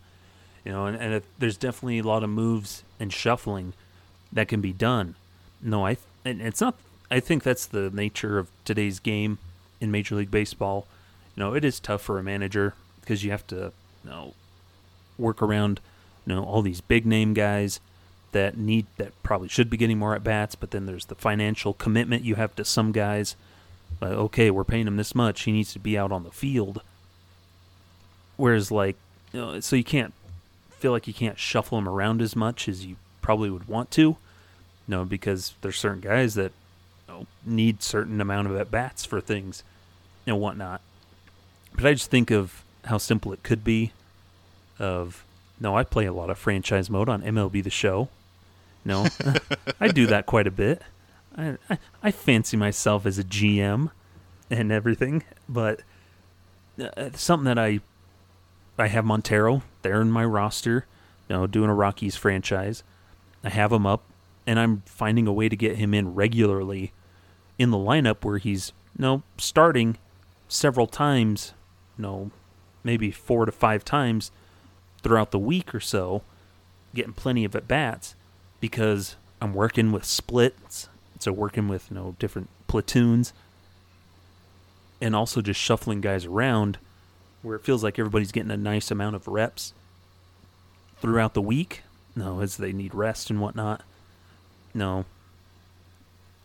[0.63, 3.73] You know, and, and if, there's definitely a lot of moves and shuffling
[4.31, 5.15] that can be done.
[5.61, 6.75] No, I and it's not.
[7.09, 9.39] I think that's the nature of today's game
[9.81, 10.87] in Major League Baseball
[11.37, 13.71] you know, it is tough for a manager because you have to,
[14.03, 14.33] you know,
[15.19, 15.79] work around,
[16.25, 17.79] you know, all these big name guys
[18.31, 21.73] that need that probably should be getting more at bats, but then there's the financial
[21.73, 23.35] commitment you have to some guys.
[24.01, 26.81] Like, okay, we're paying him this much; he needs to be out on the field.
[28.35, 28.95] Whereas, like,
[29.31, 30.13] you know, so you can't
[30.71, 34.17] feel like you can't shuffle him around as much as you probably would want to.
[34.87, 36.51] Know, because there's certain guys that
[37.07, 39.63] you know, need certain amount of at bats for things
[40.25, 40.81] and whatnot.
[41.77, 43.93] But I just think of how simple it could be.
[44.79, 45.23] Of
[45.59, 48.09] no, I play a lot of franchise mode on MLB The Show.
[48.83, 49.07] No,
[49.79, 50.81] I do that quite a bit.
[51.35, 53.91] I, I, I fancy myself as a GM
[54.49, 55.81] and everything, but
[56.81, 57.79] uh, something that I
[58.77, 60.85] I have Montero there in my roster,
[61.29, 62.83] you know, doing a Rockies franchise.
[63.43, 64.03] I have him up,
[64.45, 66.91] and I'm finding a way to get him in regularly
[67.59, 69.97] in the lineup where he's you know starting
[70.47, 71.53] several times
[72.03, 72.31] know,
[72.83, 74.31] maybe four to five times
[75.03, 76.21] throughout the week or so,
[76.93, 78.15] getting plenty of at bats
[78.59, 83.33] because I'm working with splits, so working with you know different platoons,
[85.01, 86.77] and also just shuffling guys around
[87.41, 89.73] where it feels like everybody's getting a nice amount of reps
[90.99, 91.83] throughout the week.
[92.15, 93.83] No, as they need rest and whatnot.
[94.73, 95.05] No.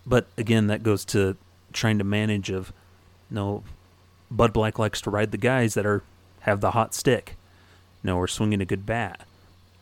[0.04, 1.36] But again, that goes to
[1.72, 2.72] trying to manage of,
[3.30, 3.64] you know,
[4.36, 6.02] Bud Black likes to ride the guys that are
[6.40, 7.36] have the hot stick,
[8.02, 9.26] you know, or swinging a good bat,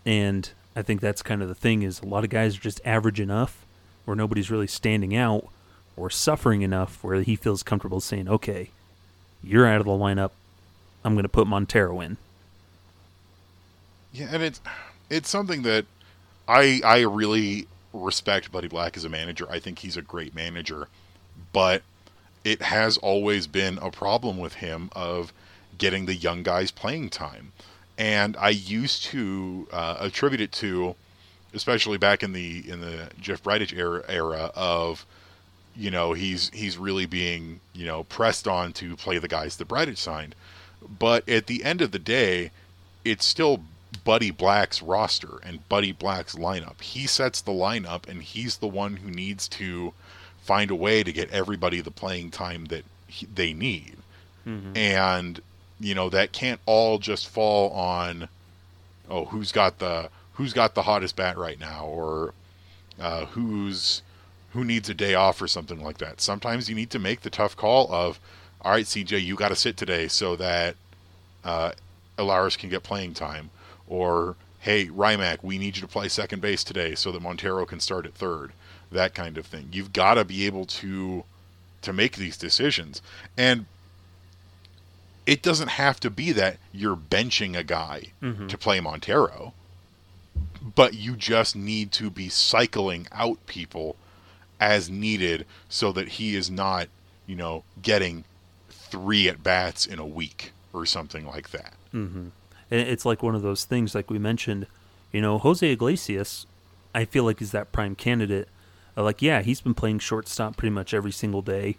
[0.04, 2.80] and I think that's kind of the thing is a lot of guys are just
[2.84, 3.64] average enough
[4.04, 5.48] where nobody's really standing out
[5.96, 8.70] or suffering enough where he feels comfortable saying, okay,
[9.42, 10.30] you're out of the lineup.
[11.04, 12.16] I'm going to put Montero in.
[14.12, 14.60] Yeah, and it's
[15.08, 15.86] it's something that
[16.48, 19.46] I I really respect Buddy Black as a manager.
[19.50, 20.88] I think he's a great manager,
[21.52, 21.82] but
[22.44, 25.32] it has always been a problem with him of
[25.78, 27.52] getting the young guys playing time.
[27.98, 30.94] And I used to uh, attribute it to,
[31.52, 35.04] especially back in the in the Jeff Bridich era, era of,
[35.76, 39.68] you know, he's he's really being you know pressed on to play the guys that
[39.68, 40.34] Bridich signed.
[40.98, 42.52] But at the end of the day,
[43.04, 43.60] it's still
[44.04, 46.80] Buddy Black's roster and Buddy Black's lineup.
[46.80, 49.92] He sets the lineup, and he's the one who needs to
[50.42, 53.96] find a way to get everybody the playing time that he, they need.
[54.46, 54.76] Mm-hmm.
[54.76, 55.40] And
[55.78, 58.28] you know that can't all just fall on
[59.08, 62.34] oh who's got the who's got the hottest bat right now or
[63.00, 64.02] uh, who's
[64.52, 66.20] who needs a day off or something like that.
[66.20, 68.18] Sometimes you need to make the tough call of
[68.62, 70.76] all right, CJ, you got to sit today so that
[71.44, 71.72] uh,
[72.18, 73.50] Elehuris can get playing time
[73.88, 77.80] or hey, Rymac, we need you to play second base today so that Montero can
[77.80, 78.52] start at third.
[78.92, 79.68] That kind of thing.
[79.72, 81.24] You've got to be able to
[81.82, 83.00] to make these decisions.
[83.38, 83.66] And
[85.26, 88.48] it doesn't have to be that you're benching a guy mm-hmm.
[88.48, 89.54] to play Montero,
[90.74, 93.96] but you just need to be cycling out people
[94.58, 96.88] as needed so that he is not,
[97.26, 98.24] you know, getting
[98.68, 101.74] three at bats in a week or something like that.
[101.94, 102.28] Mm-hmm
[102.70, 104.66] it's like one of those things, like we mentioned,
[105.12, 106.46] you know, Jose Iglesias,
[106.94, 108.48] I feel like he's that prime candidate.
[108.96, 111.76] Uh, like, yeah, he's been playing shortstop pretty much every single day.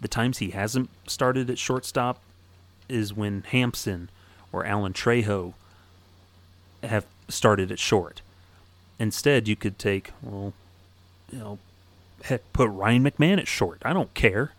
[0.00, 2.20] The times he hasn't started at shortstop
[2.88, 4.10] is when Hampson
[4.52, 5.54] or Alan Trejo
[6.82, 8.20] have started at short.
[8.98, 10.52] Instead, you could take, well,
[11.32, 11.58] you know,
[12.24, 13.80] heck, put Ryan McMahon at short.
[13.84, 14.52] I don't care.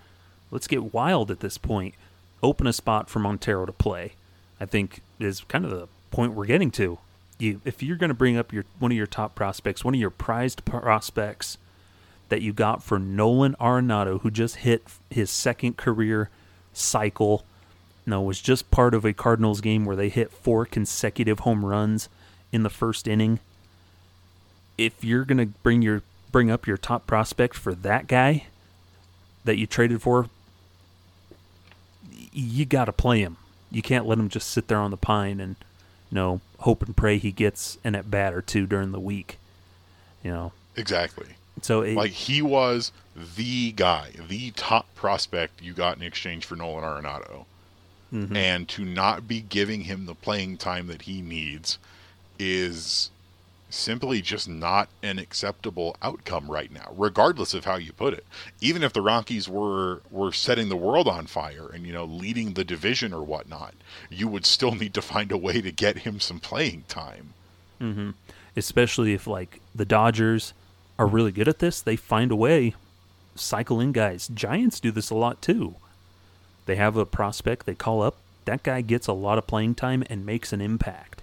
[0.51, 1.95] Let's get wild at this point.
[2.41, 4.13] Open a spot for Montero to play.
[4.59, 6.99] I think is kind of the point we're getting to.
[7.39, 9.99] You, if you're going to bring up your one of your top prospects, one of
[9.99, 11.57] your prized prospects
[12.33, 16.29] that you got for Nolan Arenado, who just hit his second career
[16.73, 17.45] cycle,
[18.05, 22.09] no, was just part of a Cardinals game where they hit four consecutive home runs
[22.51, 23.39] in the first inning.
[24.77, 28.47] If you're to bring your bring up your top prospect for that guy
[29.45, 30.29] that you traded for,
[32.33, 33.37] you got to play him
[33.73, 35.55] you can't let him just sit there on the pine and
[36.09, 39.39] you know hope and pray he gets an at bat or two during the week.
[40.23, 41.35] You know exactly.
[41.61, 46.55] So it, like he was the guy, the top prospect you got in exchange for
[46.55, 47.45] Nolan Arenado,
[48.13, 48.35] mm-hmm.
[48.35, 51.77] and to not be giving him the playing time that he needs
[52.39, 53.11] is
[53.73, 58.25] simply just not an acceptable outcome right now, regardless of how you put it.
[58.61, 62.53] Even if the Rockies were were setting the world on fire and you know leading
[62.53, 63.73] the division or whatnot,
[64.09, 67.33] you would still need to find a way to get him some playing time.
[67.81, 68.11] Mm-hmm.
[68.55, 70.53] Especially if like the Dodgers
[70.97, 72.75] are really good at this, they find a way
[73.35, 74.27] cycle in guys.
[74.27, 75.75] Giants do this a lot too.
[76.65, 78.17] They have a prospect they call up.
[78.45, 81.21] That guy gets a lot of playing time and makes an impact.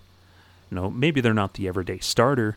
[0.71, 2.57] You know, maybe they're not the everyday starter,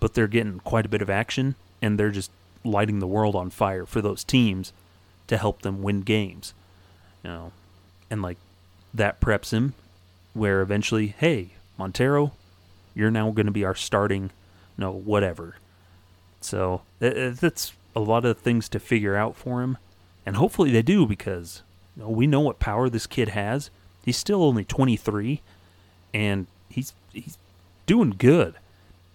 [0.00, 2.30] but they're getting quite a bit of action and they're just
[2.64, 4.72] lighting the world on fire for those teams
[5.26, 6.54] to help them win games.
[7.24, 7.52] You know,
[8.10, 8.38] and like
[8.94, 9.74] that preps him
[10.34, 12.32] where eventually, hey, Montero,
[12.94, 14.30] you're now going to be our starting, you
[14.78, 15.56] know, whatever.
[16.44, 19.78] So uh, uh, that's a lot of things to figure out for him,
[20.26, 21.62] and hopefully they do because
[21.96, 23.70] you know, we know what power this kid has.
[24.04, 25.40] He's still only 23,
[26.12, 27.38] and he's he's
[27.86, 28.54] doing good,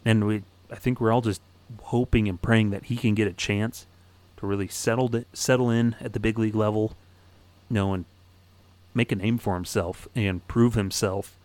[0.06, 1.42] and we I think we're all just
[1.84, 3.86] hoping and praying that he can get a chance
[4.38, 6.94] to really settle it, settle in at the big league level,
[7.70, 8.06] you know, and
[8.94, 11.36] make a name for himself and prove himself,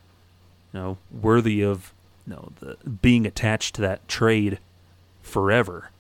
[0.73, 1.92] you know, worthy of
[2.27, 4.59] you know the being attached to that trade
[5.23, 5.91] forever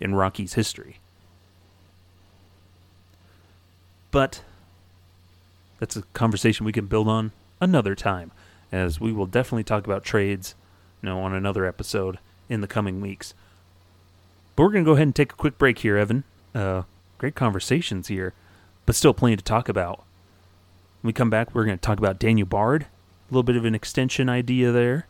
[0.00, 0.98] in Rockies history.
[4.10, 4.42] But
[5.78, 8.30] that's a conversation we can build on another time,
[8.70, 10.54] as we will definitely talk about trades
[11.02, 12.18] you know, on another episode
[12.48, 13.34] in the coming weeks.
[14.54, 16.24] But we're going to go ahead and take a quick break here, Evan.
[16.54, 16.82] Uh,
[17.18, 18.34] great conversations here,
[18.86, 19.98] but still plenty to talk about.
[21.00, 23.64] When we come back, we're going to talk about Daniel Bard, a little bit of
[23.64, 25.06] an extension idea there,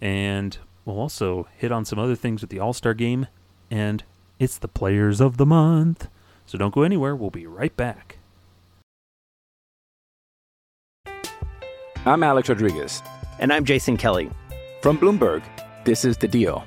[0.00, 0.56] and
[0.86, 3.26] we'll also hit on some other things with the All Star game,
[3.70, 4.02] and
[4.38, 6.08] it's the Players of the Month.
[6.46, 7.14] So don't go anywhere.
[7.14, 8.18] We'll be right back.
[12.06, 13.02] I'm Alex Rodriguez.
[13.40, 14.30] And I'm Jason Kelly.
[14.80, 15.42] From Bloomberg,
[15.84, 16.64] this is The Deal.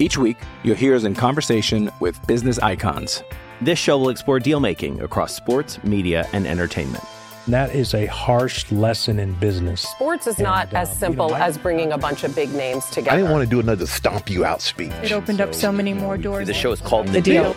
[0.00, 3.22] Each week, you'll hear us in conversation with business icons.
[3.60, 7.04] This show will explore deal making across sports, media, and entertainment.
[7.48, 9.82] That is a harsh lesson in business.
[9.82, 12.34] Sports is not And, uh, as you know, simple I- as bringing a bunch of
[12.34, 13.10] big names together.
[13.12, 14.92] I didn't want to do another stomp you out speech.
[15.02, 16.46] It opened up so many more doors.
[16.46, 17.54] The show is called The Deal.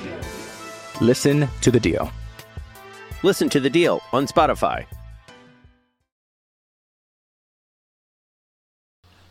[1.00, 2.12] Listen to The Deal.
[3.24, 4.86] Listen to the deal on Spotify.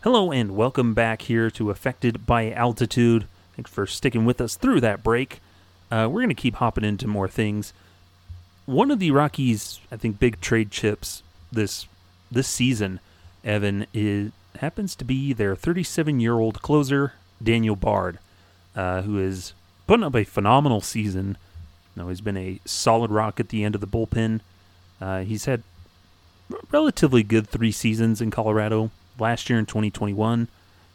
[0.02, 3.26] Hello and welcome back here to Affected by Altitude.
[3.54, 5.40] Thanks for sticking with us through that break.
[5.90, 7.72] Uh, we're going to keep hopping into more things.
[8.66, 11.86] One of the Rockies, I think, big trade chips this
[12.30, 12.98] this season,
[13.44, 17.12] Evan, is happens to be their 37 year old closer
[17.42, 18.18] Daniel Bard,
[18.74, 19.54] uh, who is
[19.86, 21.38] putting up a phenomenal season.
[21.94, 24.40] No, he's been a solid rock at the end of the bullpen.
[25.00, 25.62] Uh, he's had
[26.70, 28.90] relatively good three seasons in Colorado.
[29.18, 30.48] Last year in 2021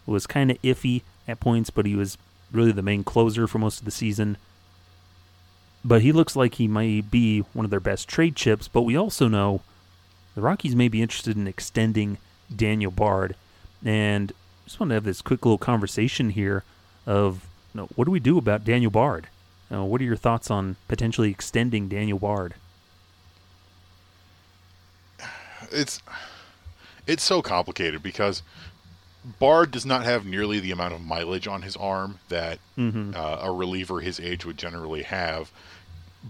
[0.06, 2.18] was kind of iffy at points, but he was
[2.52, 4.38] really the main closer for most of the season.
[5.84, 8.68] But he looks like he might be one of their best trade chips.
[8.68, 9.62] But we also know
[10.36, 12.18] the Rockies may be interested in extending
[12.56, 13.36] Daniel Bard.
[13.84, 14.32] And
[14.66, 16.64] just want to have this quick little conversation here
[17.06, 19.28] of you know, what do we do about Daniel Bard?
[19.70, 22.54] You know, what are your thoughts on potentially extending Daniel Bard?
[25.72, 26.02] It's
[27.08, 28.44] it's so complicated because
[29.24, 32.60] Bard does not have nearly the amount of mileage on his arm that
[33.16, 35.52] uh, a reliever his age would generally have,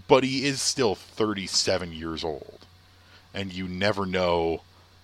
[0.08, 2.66] but he is still 37 years old,
[3.32, 4.62] and you never know,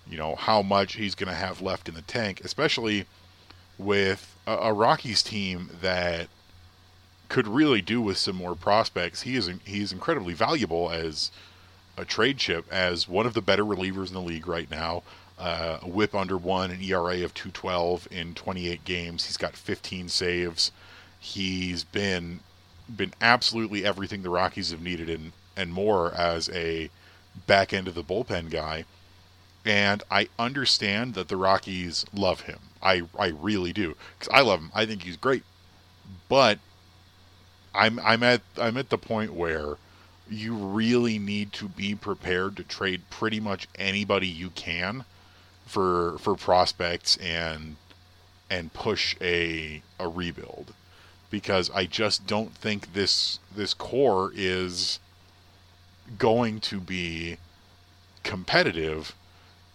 [0.09, 3.07] you know, how much he's going to have left in the tank, especially
[3.78, 6.28] with a, a Rockies team that
[7.28, 9.22] could really do with some more prospects.
[9.22, 11.30] He is he's incredibly valuable as
[11.97, 15.03] a trade chip as one of the better relievers in the league right now.
[15.39, 19.26] Uh, a whip under one, an ERA of 212 in 28 games.
[19.26, 20.72] He's got 15 saves.
[21.20, 22.41] He's been
[22.97, 26.91] been absolutely everything the Rockies have needed and and more as a
[27.47, 28.84] back end of the bullpen guy.
[29.64, 32.59] And I understand that the Rockies love him.
[32.82, 34.72] I I really do because I love him.
[34.74, 35.45] I think he's great.
[36.28, 36.59] But
[37.74, 39.76] I'm I'm at I'm at the point where
[40.28, 45.05] you really need to be prepared to trade pretty much anybody you can
[45.69, 47.77] for for prospects and
[48.51, 50.75] and push a a rebuild
[51.31, 54.99] because I just don't think this this core is
[56.19, 57.37] going to be
[58.23, 59.14] competitive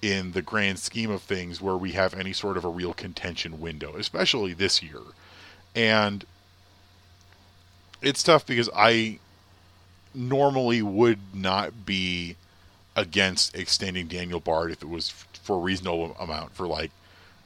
[0.02, 3.62] in the grand scheme of things where we have any sort of a real contention
[3.62, 5.00] window, especially this year.
[5.76, 6.26] And
[8.02, 9.20] it's tough because I
[10.14, 12.36] normally would not be
[12.96, 15.14] against extending Daniel Bard if it was
[15.44, 16.92] for a reasonable amount for like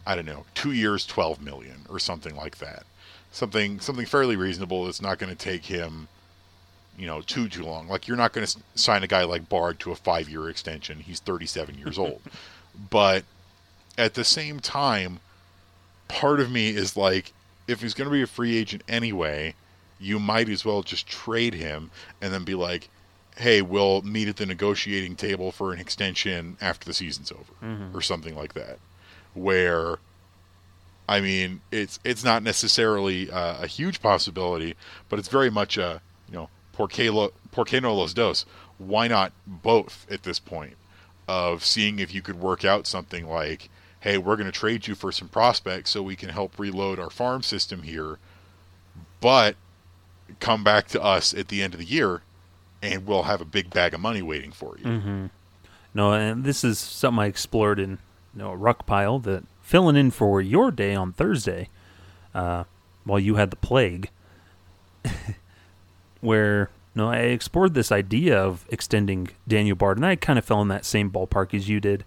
[0.06, 2.84] I don't know, 2 years 12 million or something like that.
[3.32, 6.08] Something something fairly reasonable that's not going to take him
[6.98, 7.88] you know, too too long.
[7.88, 11.00] Like you're not going to sign a guy like Bard to a 5-year extension.
[11.00, 12.22] He's 37 years old.
[12.92, 13.24] But
[13.98, 15.20] at the same time,
[16.08, 17.34] part of me is like
[17.68, 19.56] if he's going to be a free agent anyway,
[20.00, 21.90] you might as well just trade him
[22.22, 22.90] and then be like,
[23.38, 27.54] hey, we'll meet at the negotiating table for an extension after the season's over
[27.94, 28.80] or something like that.
[29.34, 30.00] Where,
[31.08, 34.76] I mean, it's it's not necessarily uh, a huge possibility,
[35.08, 38.46] but it's very much a, you know, por qué, lo, por qué no los dos?
[38.80, 40.76] Why not both at this point?
[41.28, 43.70] Of seeing if you could work out something like,
[44.00, 47.10] hey, we're going to trade you for some prospects so we can help reload our
[47.10, 48.18] farm system here,
[49.20, 49.56] but
[50.40, 52.22] come back to us at the end of the year
[52.94, 54.86] and we'll have a big bag of money waiting for you.
[54.86, 55.26] Mm-hmm.
[55.94, 57.98] No, and this is something I explored in
[58.36, 61.70] you know, a ruck pile that filling in for your day on Thursday,
[62.36, 62.66] uh,
[63.04, 64.10] while you had the plague,
[66.22, 70.46] where you know, I explored this idea of extending Daniel Bard, and I kind of
[70.46, 72.06] fell in that same ballpark as you did.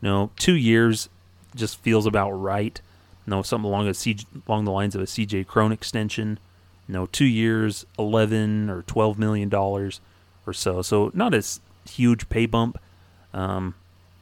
[0.00, 1.08] You know, two years
[1.56, 2.80] just feels about right.
[3.26, 6.38] You know, something along a C- along the lines of a CJ Cron extension.
[6.86, 10.00] You know, two years, eleven or twelve million dollars
[10.46, 10.82] or so.
[10.82, 12.78] So not as huge pay bump
[13.32, 13.74] um,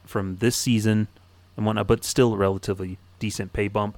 [0.05, 1.07] from this season
[1.55, 3.97] and whatnot, but still a relatively decent pay bump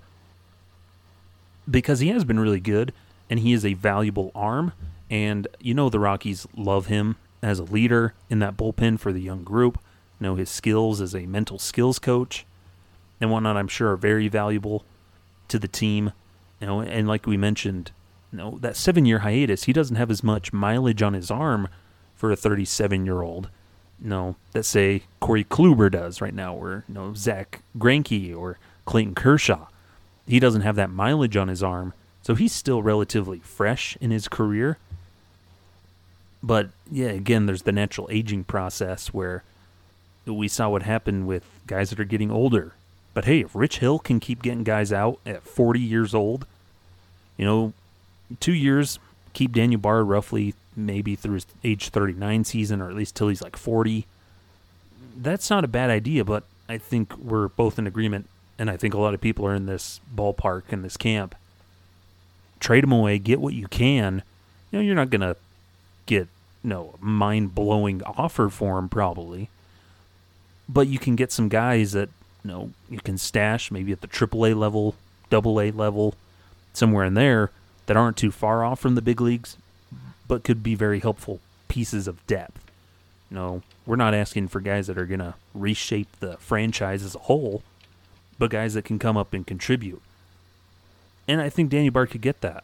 [1.69, 2.93] because he has been really good
[3.29, 4.73] and he is a valuable arm.
[5.09, 9.21] And you know the Rockies love him as a leader in that bullpen for the
[9.21, 9.79] young group.
[10.19, 12.45] You know his skills as a mental skills coach
[13.21, 13.57] and whatnot.
[13.57, 14.83] I'm sure are very valuable
[15.47, 16.11] to the team.
[16.59, 17.91] You know, and like we mentioned,
[18.31, 21.67] you know that seven year hiatus, he doesn't have as much mileage on his arm
[22.15, 23.49] for a 37 year old.
[23.99, 29.15] No, that say Corey Kluber does right now, or you know Zack Greinke or Clayton
[29.15, 29.67] Kershaw.
[30.27, 34.27] He doesn't have that mileage on his arm, so he's still relatively fresh in his
[34.27, 34.77] career.
[36.43, 39.43] But yeah, again, there's the natural aging process where
[40.25, 42.73] we saw what happened with guys that are getting older.
[43.13, 46.45] But hey, if Rich Hill can keep getting guys out at 40 years old,
[47.37, 47.73] you know,
[48.39, 48.99] two years,
[49.33, 53.41] keep Daniel Bard roughly maybe through his age 39 season or at least till he's
[53.41, 54.05] like 40.
[55.17, 58.93] That's not a bad idea, but I think we're both in agreement, and I think
[58.93, 61.35] a lot of people are in this ballpark in this camp.
[62.59, 64.23] Trade him away, get what you can.
[64.71, 65.35] You know, you're not gonna
[66.05, 66.27] get
[66.63, 69.49] you know mind blowing offer for him probably,
[70.67, 72.09] but you can get some guys that
[72.43, 74.95] you know you can stash maybe at the AAA level,
[75.29, 76.15] Double A level,
[76.73, 77.51] somewhere in there
[77.85, 79.57] that aren't too far off from the big leagues,
[80.27, 82.71] but could be very helpful pieces of depth.
[83.29, 87.15] You know, we're not asking for guys that are going to reshape the franchise as
[87.15, 87.63] a whole,
[88.37, 90.01] but guys that can come up and contribute.
[91.27, 92.63] And I think Danny Bard could get that.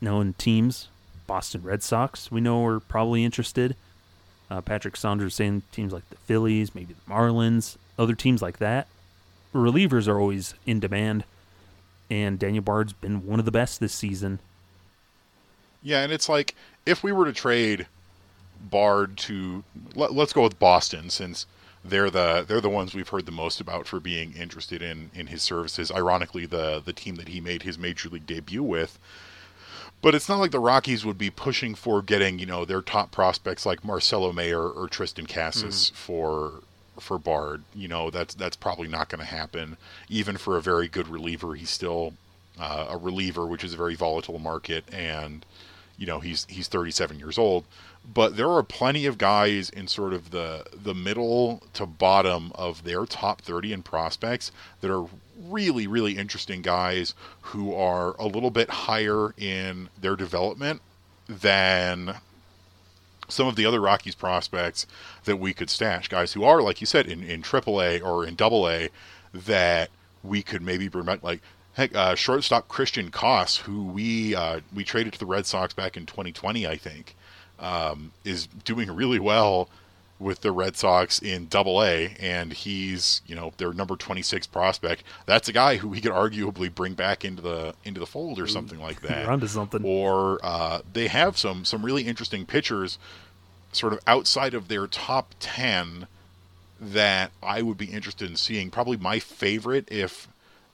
[0.00, 0.88] You know, in teams,
[1.26, 3.76] Boston Red Sox, we know are probably interested.
[4.50, 8.88] Uh, Patrick Saunders saying teams like the Phillies, maybe the Marlins, other teams like that.
[9.54, 11.24] Relievers are always in demand,
[12.10, 14.40] and Daniel Bard's been one of the best this season.
[15.82, 16.54] Yeah, and it's like
[16.86, 17.86] if we were to trade
[18.60, 19.64] Bard to
[19.94, 21.46] let, us go with Boston since
[21.84, 25.26] they're the they're the ones we've heard the most about for being interested in in
[25.26, 25.90] his services.
[25.90, 28.98] Ironically, the the team that he made his major league debut with.
[30.00, 33.10] But it's not like the Rockies would be pushing for getting, you know, their top
[33.10, 35.94] prospects like Marcelo Mayer or Triston Casas mm-hmm.
[35.94, 36.62] for
[36.98, 37.64] for Bard.
[37.74, 39.76] You know, that's that's probably not going to happen.
[40.08, 42.14] Even for a very good reliever, he's still
[42.58, 45.44] uh, a reliever, which is a very volatile market, and
[45.96, 47.64] you know he's he's 37 years old
[48.12, 52.84] but there are plenty of guys in sort of the the middle to bottom of
[52.84, 55.06] their top 30 in prospects that are
[55.48, 60.80] really really interesting guys who are a little bit higher in their development
[61.28, 62.16] than
[63.28, 64.86] some of the other Rockies prospects
[65.24, 66.08] that we could stash.
[66.08, 68.88] Guys who are like you said in in AAA or in AA
[69.32, 69.90] that
[70.22, 71.40] we could maybe bring back like
[71.74, 75.96] heck uh, shortstop Christian Koss who we uh, we traded to the Red Sox back
[75.96, 77.14] in 2020 I think
[77.58, 79.68] um, is doing really well
[80.18, 85.02] with the Red Sox in Double A, and he's you know their number 26 prospect.
[85.26, 88.46] That's a guy who we could arguably bring back into the into the fold or
[88.46, 89.26] something like that.
[89.26, 89.82] onto something.
[89.84, 92.98] Or uh, they have some some really interesting pitchers,
[93.72, 96.06] sort of outside of their top 10,
[96.80, 98.70] that I would be interested in seeing.
[98.70, 100.28] Probably my favorite if.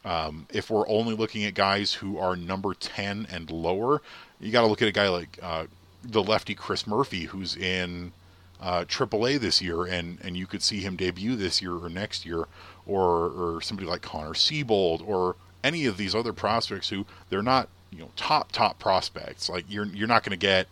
[0.05, 4.01] Um, if we're only looking at guys who are number 10 and lower,
[4.40, 5.66] you got to look at a guy like uh,
[6.03, 8.12] the lefty Chris Murphy, who's in
[8.61, 12.24] uh, AAA this year, and and you could see him debut this year or next
[12.24, 12.46] year,
[12.86, 17.68] or or somebody like Connor Seabold, or any of these other prospects who they're not
[17.90, 19.48] you know top top prospects.
[19.48, 20.68] Like you're you're not going to get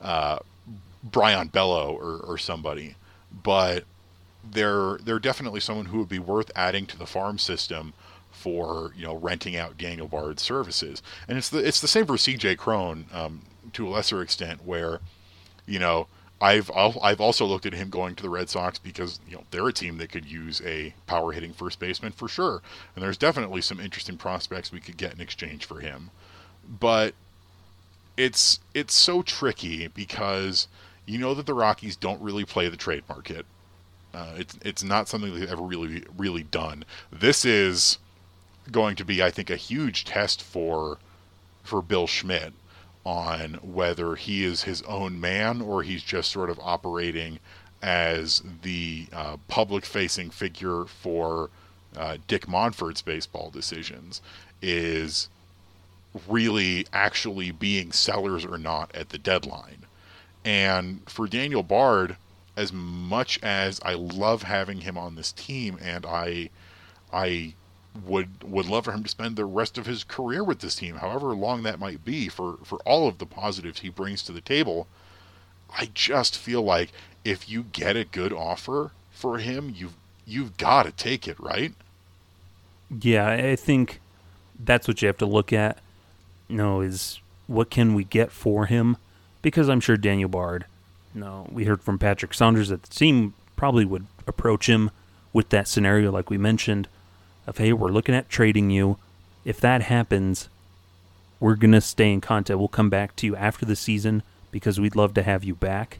[0.00, 0.38] uh,
[1.02, 2.96] Brayan Bello or or somebody,
[3.30, 3.84] but
[4.48, 7.92] they're they're definitely someone who would be worth adding to the farm system
[8.30, 11.02] for you know renting out Daniel Bard's services.
[11.28, 12.56] And it's the it's the same for C.J.
[12.56, 13.06] Cron.
[13.12, 15.00] Um, to a lesser extent where,
[15.66, 16.06] you know,
[16.40, 19.68] I've I've also looked at him going to the Red Sox because you know they're
[19.68, 22.62] a team that could use a power hitting first baseman for sure,
[22.94, 26.10] and there's definitely some interesting prospects we could get in exchange for him,
[26.66, 27.12] but
[28.16, 30.66] it's it's so tricky because
[31.04, 33.44] you know that the Rockies don't really play the trade market.
[34.14, 36.86] Uh, it's it's not something they've ever really really done.
[37.12, 37.98] This is
[38.72, 40.98] going to be, I think, a huge test for
[41.62, 42.52] for Bill Schmidt
[43.04, 47.38] on whether he is his own man or he's just sort of operating
[47.82, 51.50] as the uh, public facing figure for
[51.96, 54.20] uh, Dick Monfort's baseball decisions
[54.60, 55.28] is
[56.28, 59.86] really actually being sellers or not at the deadline.
[60.44, 62.16] And for Daniel Bard,
[62.56, 66.50] as much as I love having him on this team and I
[67.12, 67.54] I
[68.06, 70.96] would would love for him to spend the rest of his career with this team,
[70.96, 74.40] however long that might be, for for all of the positives he brings to the
[74.40, 74.86] table.
[75.76, 76.92] I just feel like
[77.24, 79.94] if you get a good offer for him, you've
[80.26, 81.74] you've got to take it, right?
[83.00, 84.00] Yeah, I think
[84.58, 85.78] that's what you have to look at.
[86.48, 88.96] You know, is what can we get for him?
[89.42, 90.66] Because I'm sure Daniel Bard.
[91.14, 94.90] You no, know, we heard from Patrick Saunders that the team probably would approach him
[95.32, 96.88] with that scenario, like we mentioned
[97.50, 98.96] of hey, we're looking at trading you.
[99.44, 100.48] If that happens,
[101.40, 102.58] we're gonna stay in contact.
[102.58, 105.98] We'll come back to you after the season because we'd love to have you back.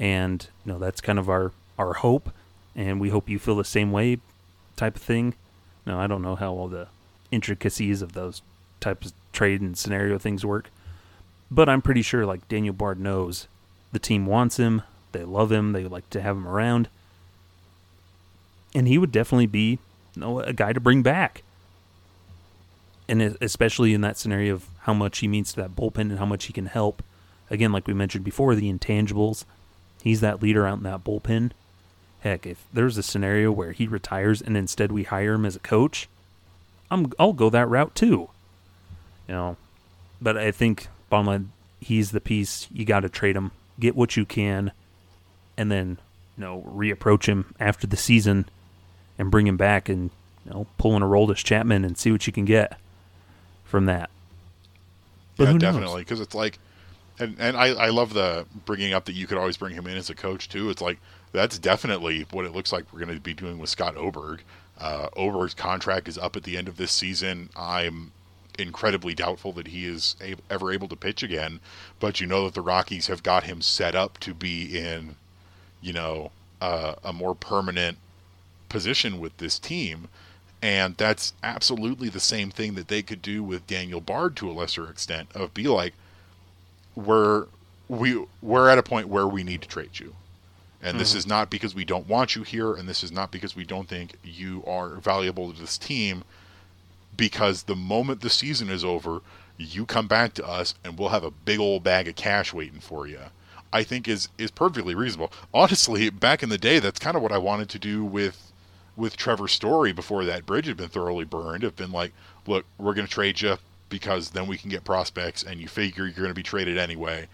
[0.00, 2.30] and you know that's kind of our our hope,
[2.74, 4.18] and we hope you feel the same way,
[4.76, 5.34] type of thing.
[5.86, 6.88] No, I don't know how all the
[7.30, 8.42] intricacies of those
[8.80, 10.70] types of trade and scenario things work,
[11.50, 13.46] but I'm pretty sure like Daniel Bard knows
[13.92, 14.82] the team wants him,
[15.12, 16.88] they love him, they like to have him around,
[18.74, 19.78] and he would definitely be
[20.18, 21.42] know, a guy to bring back.
[23.08, 26.26] And especially in that scenario of how much he means to that bullpen and how
[26.26, 27.02] much he can help.
[27.50, 29.44] Again, like we mentioned before, the intangibles.
[30.02, 31.52] He's that leader out in that bullpen.
[32.20, 35.60] Heck, if there's a scenario where he retires and instead we hire him as a
[35.60, 36.08] coach,
[36.90, 38.28] I'm I'll go that route too.
[39.28, 39.56] You know,
[40.20, 44.16] but I think bottom line, he's the piece you got to trade him, get what
[44.16, 44.72] you can,
[45.56, 45.98] and then
[46.36, 48.46] you know reapproach him after the season
[49.18, 50.10] and bring him back and
[50.44, 52.78] you know pull in a Aroldis Chapman and see what you can get
[53.64, 54.10] from that.
[55.36, 56.58] But yeah, definitely, because it's like,
[57.18, 59.96] and and I I love the bringing up that you could always bring him in
[59.96, 60.70] as a coach too.
[60.70, 60.98] It's like
[61.32, 64.42] that's definitely what it looks like we're going to be doing with Scott Oberg.
[64.80, 67.50] Uh, Oberg's contract is up at the end of this season.
[67.56, 68.12] I'm
[68.58, 71.60] incredibly doubtful that he is a- ever able to pitch again,
[72.00, 75.16] but you know that the Rockies have got him set up to be in,
[75.80, 77.98] you know, uh, a more permanent
[78.68, 80.08] position with this team.
[80.60, 84.52] And that's absolutely the same thing that they could do with Daniel Bard to a
[84.52, 85.94] lesser extent of be like,
[86.96, 87.46] we're
[87.88, 90.14] we we're at a point where we need to trade you.
[90.80, 90.98] And mm-hmm.
[90.98, 93.64] this is not because we don't want you here, and this is not because we
[93.64, 96.24] don't think you are valuable to this team.
[97.16, 99.22] Because the moment the season is over,
[99.56, 102.78] you come back to us, and we'll have a big old bag of cash waiting
[102.78, 103.18] for you.
[103.72, 105.32] I think is is perfectly reasonable.
[105.52, 108.47] Honestly, back in the day, that's kind of what I wanted to do with
[108.98, 112.12] with Trevor Story before that bridge had been thoroughly burned have been like,
[112.46, 113.56] look, we're going to trade you
[113.88, 117.28] because then we can get prospects, and you figure you're going to be traded anyway,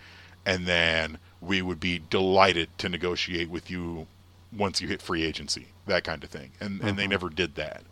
[0.47, 4.07] and then we would be delighted to negotiate with you
[4.57, 6.53] once you hit free agency, that kind of thing.
[6.61, 7.11] And and they mm-hmm.
[7.11, 7.83] never did that.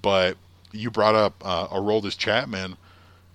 [0.00, 0.36] But
[0.72, 2.76] you brought up uh, Aroldis Chapman,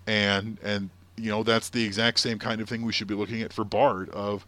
[0.08, 3.42] and and you know that's the exact same kind of thing we should be looking
[3.42, 4.46] at for Bard of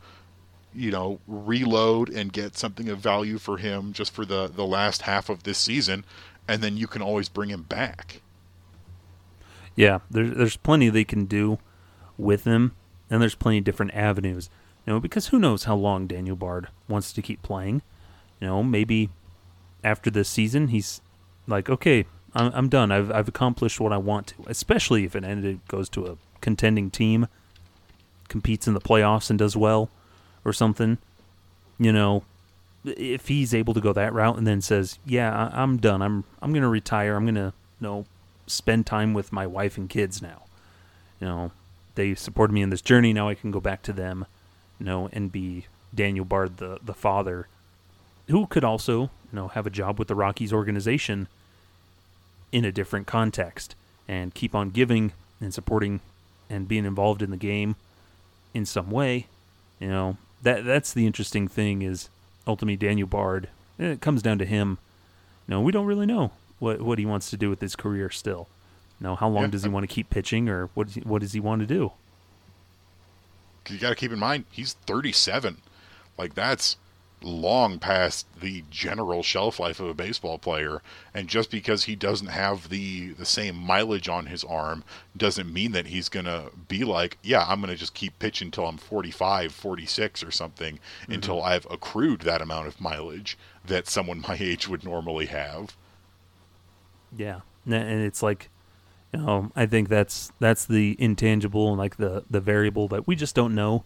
[0.76, 5.04] you know, reload and get something of value for him just for the the last
[5.04, 6.04] half of this season,
[6.48, 8.22] and then you can always bring him back.
[9.76, 11.60] Yeah, there's there's plenty they can do
[12.18, 12.74] with him,
[13.10, 14.50] and there's plenty of different avenues.
[14.86, 17.82] You know, because who knows how long Daniel Bard wants to keep playing.
[18.40, 19.10] You know, maybe
[19.84, 21.02] after this season he's
[21.48, 22.92] like, okay, I'm, I'm done.
[22.92, 24.36] I've I've accomplished what I want to.
[24.48, 27.28] Especially if it ended goes to a contending team,
[28.28, 29.90] competes in the playoffs and does well
[30.46, 30.98] or something,
[31.78, 32.24] you know,
[32.86, 36.02] if he's able to go that route and then says, "Yeah, I, am done.
[36.02, 37.16] I'm I'm to retire.
[37.16, 38.06] I'm to, you know,
[38.48, 40.44] spend time with my wife and kids now."
[41.20, 41.52] You know,
[41.96, 43.12] they supported me in this journey.
[43.12, 44.26] Now I can go back to them,
[44.80, 47.48] you know, and be Daniel Bard, the the father,
[48.28, 51.28] who could also, you know, have a job with the Rockies organization
[52.52, 53.76] in a different context
[54.08, 56.00] and keep on giving and supporting
[56.50, 57.76] and being involved in the game
[58.54, 59.28] in some way.
[59.80, 62.10] You know, that that's the interesting thing is
[62.48, 63.50] ultimately Daniel Bard.
[63.80, 64.78] Eh, it comes down to him.
[65.48, 68.10] You know, we don't really know what what he wants to do with his career
[68.10, 68.48] still.
[69.00, 69.50] You know, how long yeah.
[69.52, 71.68] does he want to keep pitching, or what does he, what does he want to
[71.68, 71.92] do?
[73.70, 75.58] You got to keep in mind he's 37.
[76.18, 76.78] Like that's
[77.22, 80.82] long past the general shelf life of a baseball player
[81.14, 84.84] and just because he doesn't have the the same mileage on his arm
[85.18, 88.48] doesn't mean that he's going to be like yeah I'm going to just keep pitching
[88.48, 91.14] until I'm 45 46 or something mm-hmm.
[91.14, 95.76] until I've accrued that amount of mileage that someone my age would normally have
[97.16, 98.50] yeah and it's like
[99.12, 103.16] you know I think that's that's the intangible and like the the variable that we
[103.16, 103.84] just don't know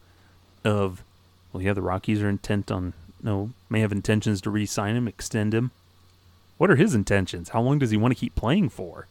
[0.65, 1.05] of
[1.53, 2.93] well yeah the Rockies are intent on
[3.24, 5.72] know, may have intentions to re-sign him, extend him.
[6.57, 7.49] What are his intentions?
[7.49, 9.07] How long does he want to keep playing for?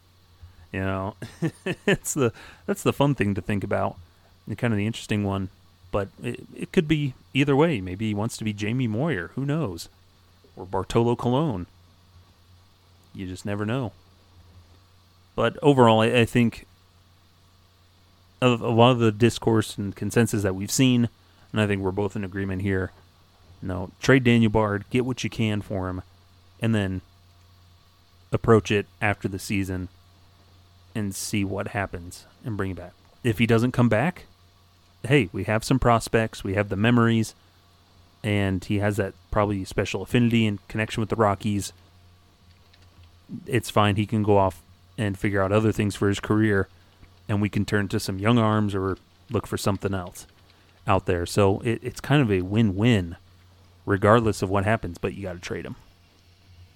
[0.73, 1.17] You know,
[1.87, 2.33] it's the
[2.67, 3.97] that's the fun thing to think about,
[4.47, 5.49] and kind of the interesting one.
[5.91, 7.81] But it, it could be either way.
[7.81, 9.31] Maybe he wants to be Jamie Moyer.
[9.35, 9.89] Who knows?
[10.57, 11.67] Or Bartolo Colon.
[13.15, 13.93] You just never know.
[15.35, 16.67] But overall, I, I think
[18.43, 21.09] of a lot of the discourse and consensus that we've seen,
[21.53, 22.93] and I think we're both in agreement here
[23.61, 26.03] no, trade Daniel Bard, get what you can for him,
[26.61, 27.01] and then
[28.33, 29.89] approach it after the season
[30.95, 32.93] and see what happens and bring it back.
[33.25, 34.27] If he doesn't come back,
[35.07, 37.35] hey, we have some prospects, we have the memories,
[38.23, 41.73] and he has that probably special affinity and connection with the Rockies.
[43.47, 43.97] It's fine.
[43.97, 44.63] He can go off
[44.97, 46.69] and figure out other things for his career,
[47.29, 48.99] and we can turn to some young arms or
[49.31, 50.27] look for something else
[50.87, 51.27] out there.
[51.27, 53.17] So it, it's kind of a win win
[53.89, 54.99] regardless of what happens.
[54.99, 55.77] But you got to trade him.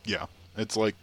[0.04, 0.96] Yeah, it's like,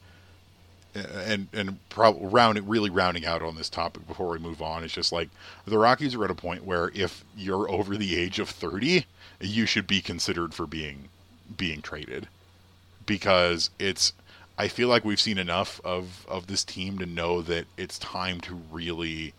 [0.95, 4.83] and and probably round really rounding out on this topic before we move on.
[4.83, 5.29] It's just like
[5.65, 9.05] the Rockies are at a point where if you're over the age of thirty,
[9.39, 11.09] you should be considered for being
[11.55, 12.27] being traded
[13.05, 14.13] because it's.
[14.57, 18.41] I feel like we've seen enough of of this team to know that it's time
[18.41, 19.33] to really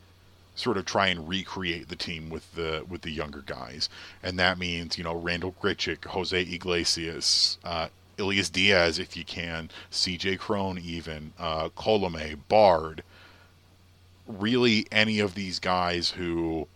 [0.54, 3.88] sort of try and recreate the team with the with the younger guys,
[4.22, 7.88] and that means you know Randall Grichuk, Jose Iglesias, uh,
[8.18, 10.36] Elias Diaz if you can, C.J.
[10.36, 13.02] Cron even, uh, Colome, Bard.
[14.26, 16.68] Really, any of these guys who,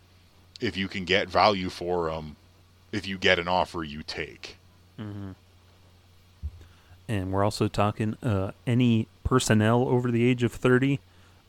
[0.60, 2.36] if you can get value for them,
[2.90, 4.56] if you get an offer, you take.
[4.98, 5.32] Mm-hmm.
[7.06, 11.00] And we're also talking uh, any personnel over the age of thirty.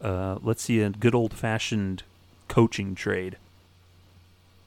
[0.02, 2.04] Uh, let's see a good old fashioned
[2.56, 3.36] coaching trade.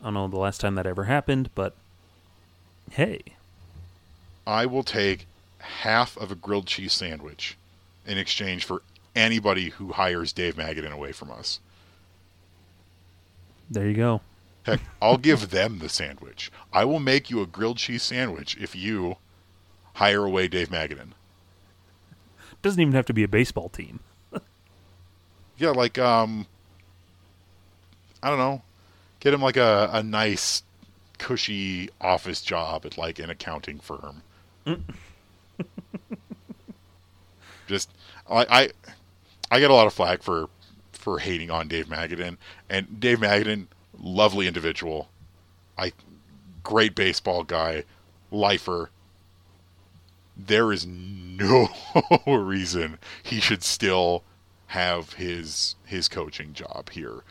[0.02, 1.74] I don't know the last time that ever happened, but
[2.90, 3.22] hey.
[4.46, 5.26] I will take
[5.60, 7.56] half of a grilled cheese sandwich
[8.04, 8.82] in exchange for
[9.16, 11.60] anybody who hires Dave Magadan away from us.
[13.70, 14.20] There you go.
[14.64, 16.52] Heck, I'll give them the sandwich.
[16.74, 19.16] I will make you a grilled cheese sandwich if you
[19.94, 21.12] hire away Dave Magadan.
[22.60, 24.00] Doesn't even have to be a baseball team.
[25.56, 26.46] yeah, like um
[28.22, 28.62] I don't know.
[29.20, 30.62] Get him like a, a nice
[31.18, 34.22] cushy office job at like an accounting firm.
[37.66, 37.90] Just
[38.28, 38.70] I, I
[39.50, 40.48] I get a lot of flack for
[40.92, 42.36] for hating on Dave Magadan
[42.68, 43.66] and Dave Magadan,
[43.98, 45.08] lovely individual.
[45.76, 45.92] I
[46.62, 47.84] great baseball guy,
[48.30, 48.90] lifer.
[50.36, 51.68] There is no
[52.26, 54.22] reason he should still
[54.68, 57.22] have his his coaching job here.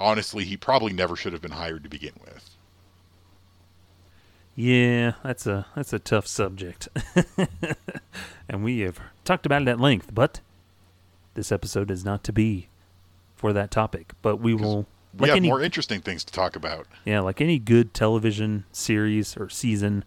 [0.00, 2.56] Honestly, he probably never should have been hired to begin with.
[4.56, 6.88] Yeah, that's a that's a tough subject.
[8.48, 10.40] and we have talked about it at length, but
[11.34, 12.68] this episode is not to be
[13.36, 14.12] for that topic.
[14.22, 16.86] But we will we like have any, more interesting things to talk about.
[17.04, 20.04] Yeah, like any good television series or season,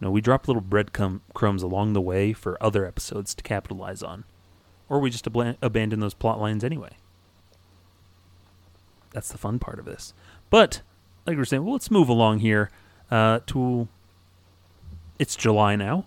[0.00, 4.24] you know, we drop little breadcrumbs along the way for other episodes to capitalize on.
[4.88, 6.96] Or we just ab- abandon those plot lines anyway.
[9.16, 10.12] That's the fun part of this.
[10.50, 10.82] But,
[11.26, 12.70] like we are saying, well, let's move along here
[13.10, 13.88] uh, to.
[15.18, 16.04] It's July now.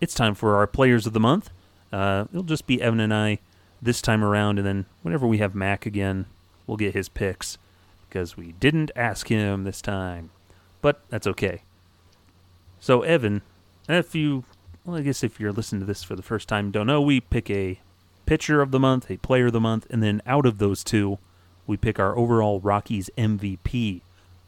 [0.00, 1.50] It's time for our players of the month.
[1.92, 3.38] Uh, it'll just be Evan and I
[3.80, 6.26] this time around, and then whenever we have Mac again,
[6.66, 7.58] we'll get his picks
[8.08, 10.30] because we didn't ask him this time.
[10.80, 11.62] But that's okay.
[12.80, 13.42] So, Evan,
[13.88, 14.42] if you,
[14.84, 17.20] well, I guess if you're listening to this for the first time, don't know, we
[17.20, 17.78] pick a
[18.26, 21.20] pitcher of the month, a player of the month, and then out of those two,
[21.66, 24.00] we pick our overall Rockies MVP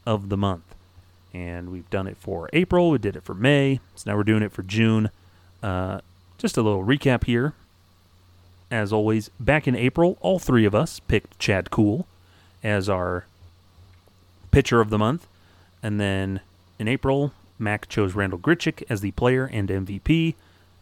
[0.06, 0.74] of the month.
[1.32, 4.42] And we've done it for April, we did it for May, so now we're doing
[4.42, 5.10] it for June.
[5.62, 6.00] Uh,
[6.38, 7.54] just a little recap here.
[8.70, 12.06] As always, back in April, all three of us picked Chad Kuhl
[12.62, 13.26] as our
[14.50, 15.26] pitcher of the month.
[15.82, 16.40] And then
[16.78, 20.34] in April, Mac chose Randall Grichuk as the player and MVP.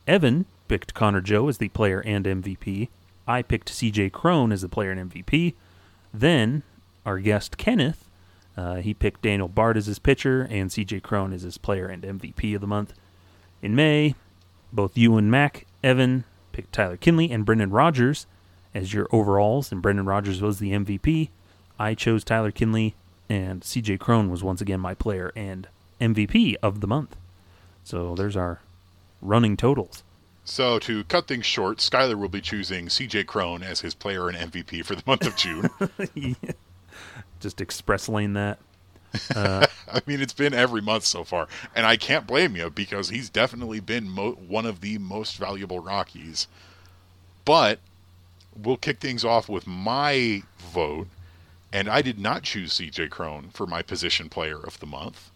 [0.07, 2.89] Evan picked Connor Joe as the player and MVP.
[3.27, 5.55] I picked CJ Cron as the player and MVP.
[6.13, 6.63] Then
[7.05, 8.09] our guest Kenneth,
[8.57, 12.03] uh, he picked Daniel Bard as his pitcher and CJ Cron as his player and
[12.03, 12.93] MVP of the month.
[13.63, 14.15] In May,
[14.73, 18.27] both you and Mac, Evan picked Tyler Kinley and Brendan Rodgers
[18.75, 21.31] as your overalls, and Brendan Rodgers was the MVP.
[21.79, 22.95] I chose Tyler Kinley,
[23.29, 25.69] and CJ Cron was once again my player and
[26.01, 27.17] MVP of the month.
[27.85, 28.61] So there's our
[29.21, 30.03] running totals.
[30.45, 34.37] So to cut things short, Skyler will be choosing CJ Cron as his player and
[34.37, 35.71] MVP for the month of June.
[36.15, 36.35] yeah.
[37.41, 38.59] Just express lane that.
[39.37, 43.11] Uh, I mean, it's been every month so far, and I can't blame you because
[43.11, 46.49] he's definitely been mo- one of the most valuable Rockies.
[47.45, 47.79] But
[48.57, 51.09] we'll kick things off with my vote,
[51.75, 55.31] and I did not choose CJ Cron for my position player of the month.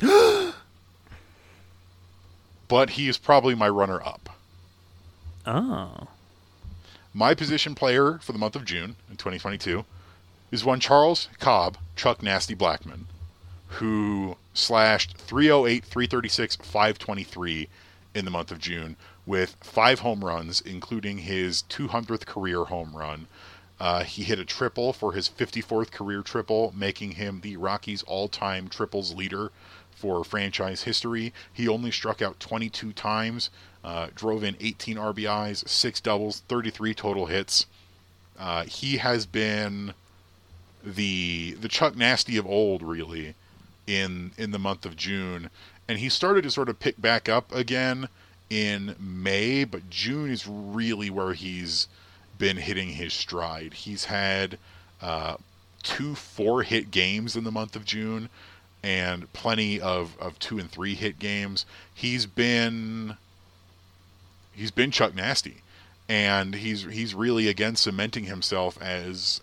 [2.68, 4.30] but he is probably my runner up.
[5.46, 6.08] Oh.
[7.14, 9.84] My position player for the month of June in 2022
[10.50, 13.04] is one Charles Cobb, Chuck Nasty Blackmon,
[13.68, 17.68] who slashed 308, 336, 523
[18.14, 18.96] in the month of June
[19.26, 23.26] with five home runs, including his 200th career home run.
[23.80, 28.28] Uh, he hit a triple for his 54th career triple, making him the Rockies' all
[28.28, 29.52] time triples leader
[29.98, 31.32] for franchise history.
[31.52, 33.50] He only struck out 22 times,
[33.82, 37.66] uh, drove in 18 RBIs, six doubles, 33 total hits.
[38.38, 39.94] Uh, he has been
[40.84, 43.34] the the Chuck Nasty of old, really,
[43.86, 45.50] in in the month of June,
[45.88, 48.08] and he started to sort of pick back up again
[48.48, 51.88] in May, but June is really where he's
[52.38, 53.74] been hitting his stride.
[53.74, 54.58] He's had
[55.02, 55.36] uh,
[55.82, 58.28] two four hit games in the month of June
[58.88, 61.66] and plenty of, of two and three hit games.
[61.94, 63.18] He's been
[64.50, 65.58] he's been Chuck Nasty.
[66.08, 69.42] And he's he's really again cementing himself as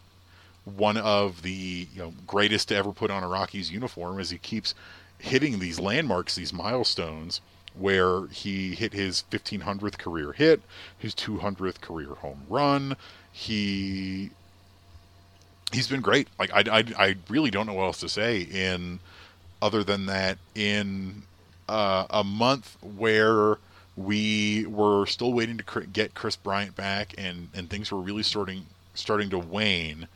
[0.63, 4.39] one of the you know greatest to ever put on a Rockies uniform as he
[4.39, 4.73] keeps
[5.19, 7.39] hitting these landmarks, these milestones
[7.75, 10.61] where he hit his 1500th career hit,
[10.97, 12.95] his 200th career home run.
[13.31, 14.31] He
[15.71, 16.29] he's been great.
[16.39, 18.99] Like I, I, I really don't know what else to say in
[19.65, 21.23] other than that in
[21.67, 23.57] uh, a month where
[23.97, 28.65] we were still waiting to get Kris Bryant back and and things were really starting
[28.93, 30.07] starting to wane.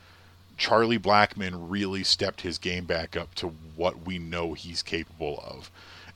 [0.57, 5.71] Charlie Blackmon really stepped his game back up to what we know he's capable of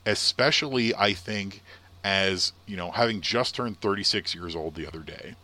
[0.06, 1.62] especially I think
[2.04, 5.36] as you know having just turned 36 years old the other day,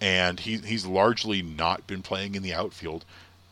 [0.00, 3.04] and he he's largely not been playing in the outfield.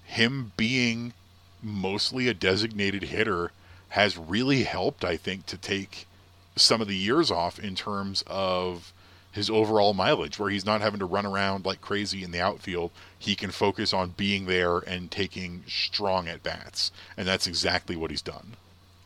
[0.05, 1.15] Him being
[1.63, 3.53] mostly a designated hitter
[3.95, 6.09] has really helped, I think, to take
[6.57, 8.93] some of the years off in terms of
[9.31, 12.91] his overall mileage, where he's not having to run around like crazy in the outfield.
[13.17, 18.11] He can focus on being there and taking strong at bats, and that's exactly what
[18.11, 18.55] he's done.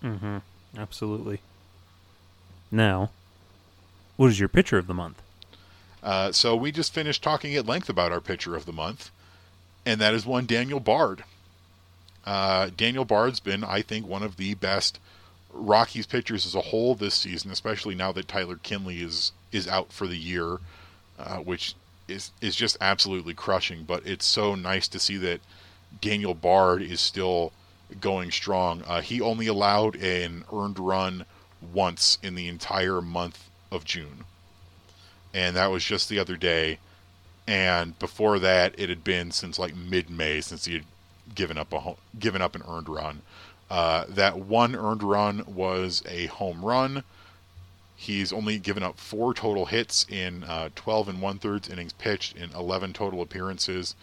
[0.03, 0.39] Mm-hmm.
[0.79, 1.41] Absolutely.
[2.71, 3.11] Now,
[4.17, 5.21] what is your pitcher of the month?
[6.03, 9.11] Uh, so we just finished talking at length about our pitcher of the month,
[9.85, 11.25] and that is one Daniel Bard.
[12.29, 15.01] Uh, Daniel Bard's been, I think, one of the best
[15.51, 19.95] Rockies pitchers as a whole this season, especially now that Tyler Kinley is is out
[19.95, 20.59] for the year,
[21.19, 21.75] uh, which
[22.07, 23.85] is is just absolutely crushing.
[23.85, 25.41] But it's so nice to see that
[26.03, 27.51] Daniel Bard is still
[27.99, 28.83] going strong.
[28.87, 31.25] Uh, he only allowed an earned run
[31.73, 34.25] once in the entire month of June,
[35.33, 36.79] and that was just the other day.
[37.47, 40.85] And before that, it had been since like mid-May since he had
[41.35, 43.23] given up a given up an earned run.
[43.71, 47.05] Uh, that one earned run was a home run.
[47.97, 52.37] He's only given up four total hits in uh, 12 and one thirds innings pitched
[52.37, 53.97] in 11 total appearances.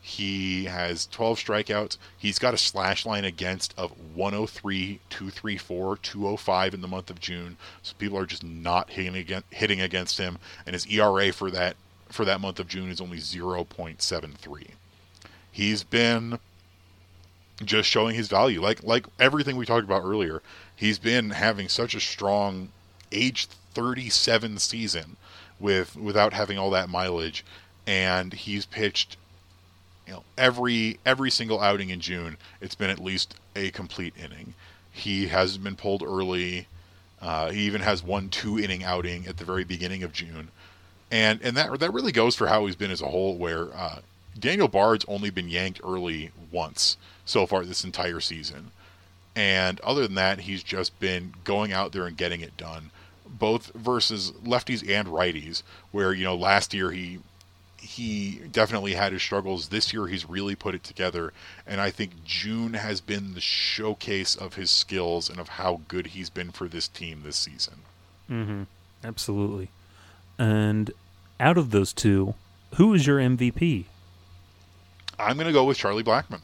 [0.00, 1.96] He has 12 strikeouts.
[2.16, 7.56] He's got a slash line against of 103, 234, 205 in the month of June.
[7.82, 11.76] So people are just not hitting against, hitting against him, and his ERA for that
[12.08, 14.66] for that month of June is only 0.73.
[15.50, 16.38] He's been
[17.64, 20.42] just showing his value, like like everything we talked about earlier.
[20.74, 22.70] He's been having such a strong
[23.10, 25.16] age 37 season
[25.58, 27.44] with without having all that mileage,
[27.86, 29.16] and he's pitched
[30.06, 34.54] you know every every single outing in June, it's been at least a complete inning.
[34.90, 36.66] He hasn't been pulled early.
[37.20, 40.48] Uh, he even has one two inning outing at the very beginning of June,
[41.10, 43.36] and and that that really goes for how he's been as a whole.
[43.36, 44.00] Where uh,
[44.38, 46.96] Daniel Bard's only been yanked early once
[47.28, 48.70] so far this entire season,
[49.36, 52.90] and other than that, he's just been going out there and getting it done,
[53.26, 55.62] both versus lefties and righties.
[55.92, 57.18] Where you know last year he
[57.80, 59.68] he definitely had his struggles.
[59.68, 61.32] This year, he's really put it together,
[61.66, 66.08] and I think June has been the showcase of his skills and of how good
[66.08, 67.74] he's been for this team this season.
[68.30, 68.62] Mm-hmm.
[69.04, 69.70] Absolutely.
[70.38, 70.90] And
[71.38, 72.34] out of those two,
[72.74, 73.84] who is your MVP?
[75.18, 76.40] I'm going to go with Charlie Blackmon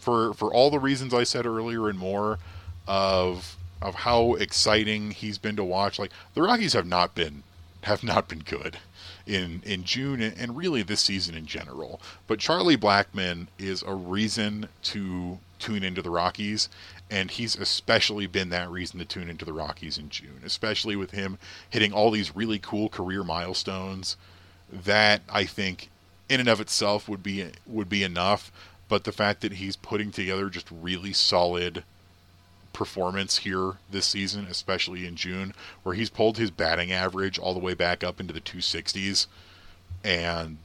[0.00, 2.38] for for all the reasons I said earlier and more
[2.86, 5.98] of of how exciting he's been to watch.
[5.98, 7.42] Like the Rockies have not been
[7.82, 8.78] have not been good
[9.26, 12.00] in in June and really this season in general.
[12.26, 16.68] But Charlie Blackmon is a reason to tune into the Rockies,
[17.10, 21.12] and he's especially been that reason to tune into the Rockies in June, especially with
[21.12, 21.38] him
[21.68, 24.16] hitting all these really cool career milestones.
[24.72, 25.90] That I think,
[26.28, 28.50] in and of itself, would be would be enough.
[28.90, 31.84] But the fact that he's putting together just really solid
[32.72, 37.60] performance here this season, especially in June, where he's pulled his batting average all the
[37.60, 39.28] way back up into the 260s,
[40.02, 40.58] and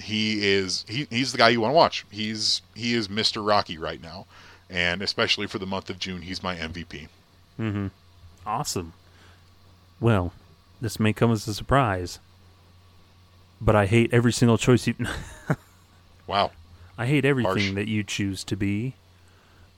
[0.00, 2.06] he is he, he's the guy you want to watch.
[2.10, 3.46] He's he is Mr.
[3.46, 4.24] Rocky right now,
[4.70, 7.08] and especially for the month of June, he's my MVP.
[7.58, 7.88] Mm-hmm.
[8.46, 8.94] Awesome.
[10.00, 10.32] Well,
[10.80, 12.20] this may come as a surprise,
[13.60, 14.94] but I hate every single choice you.
[16.26, 16.52] wow.
[17.00, 17.74] I hate everything Harsh.
[17.76, 18.92] that you choose to be.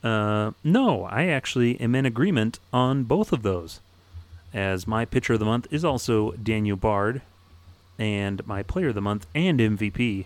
[0.03, 3.79] Uh, no, I actually am in agreement on both of those.
[4.53, 7.21] As my pitcher of the month is also Daniel Bard,
[7.97, 10.25] and my player of the month and MVP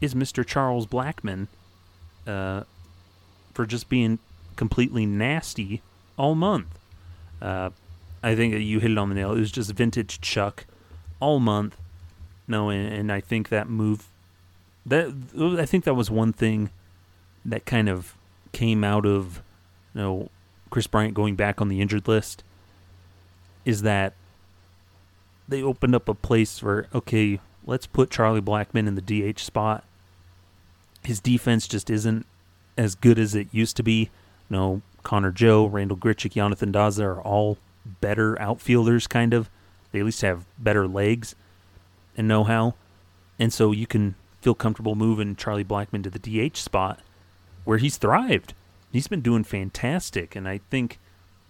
[0.00, 0.44] is Mr.
[0.44, 1.48] Charles Blackmon
[2.26, 2.62] uh,
[3.52, 4.18] for just being
[4.56, 5.82] completely nasty
[6.16, 6.78] all month.
[7.42, 7.68] Uh,
[8.22, 9.32] I think that you hit it on the nail.
[9.32, 10.64] It was just vintage Chuck
[11.20, 11.76] all month.
[12.48, 14.06] No, and, and I think that move
[14.86, 15.12] that
[15.58, 16.70] I think that was one thing
[17.44, 18.14] that kind of
[18.52, 19.42] came out of
[19.94, 20.28] you know
[20.70, 22.42] Kris Bryant going back on the injured list
[23.64, 24.14] is that
[25.48, 29.84] they opened up a place for okay, let's put Charlie Blackmon in the DH spot.
[31.02, 32.26] His defense just isn't
[32.76, 34.10] as good as it used to be.
[34.48, 37.58] You know, Connor Joe, Randall Grichuk, Jonathan Daza are all
[38.00, 39.50] better outfielders, kind of.
[39.90, 41.34] They at least have better legs
[42.16, 42.74] and know how.
[43.38, 47.00] And so you can feel comfortable moving Charlie Blackmon to the DH spot
[47.64, 48.54] where he's thrived.
[48.90, 50.34] He's been doing fantastic.
[50.36, 50.98] And I think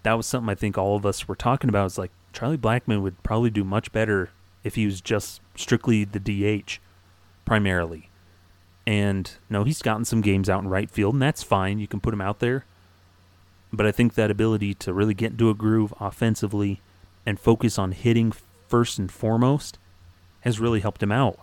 [0.03, 1.87] that was something I think all of us were talking about.
[1.87, 4.31] Is like Charlie Blackmon would probably do much better
[4.63, 6.79] if he was just strictly the DH
[7.45, 8.09] primarily.
[8.87, 11.79] And no, he's gotten some games out in right field, and that's fine.
[11.79, 12.65] You can put him out there.
[13.73, 16.81] But I think that ability to really get into a groove offensively
[17.25, 18.33] and focus on hitting
[18.69, 19.79] first and foremost
[20.41, 21.39] has really helped him out.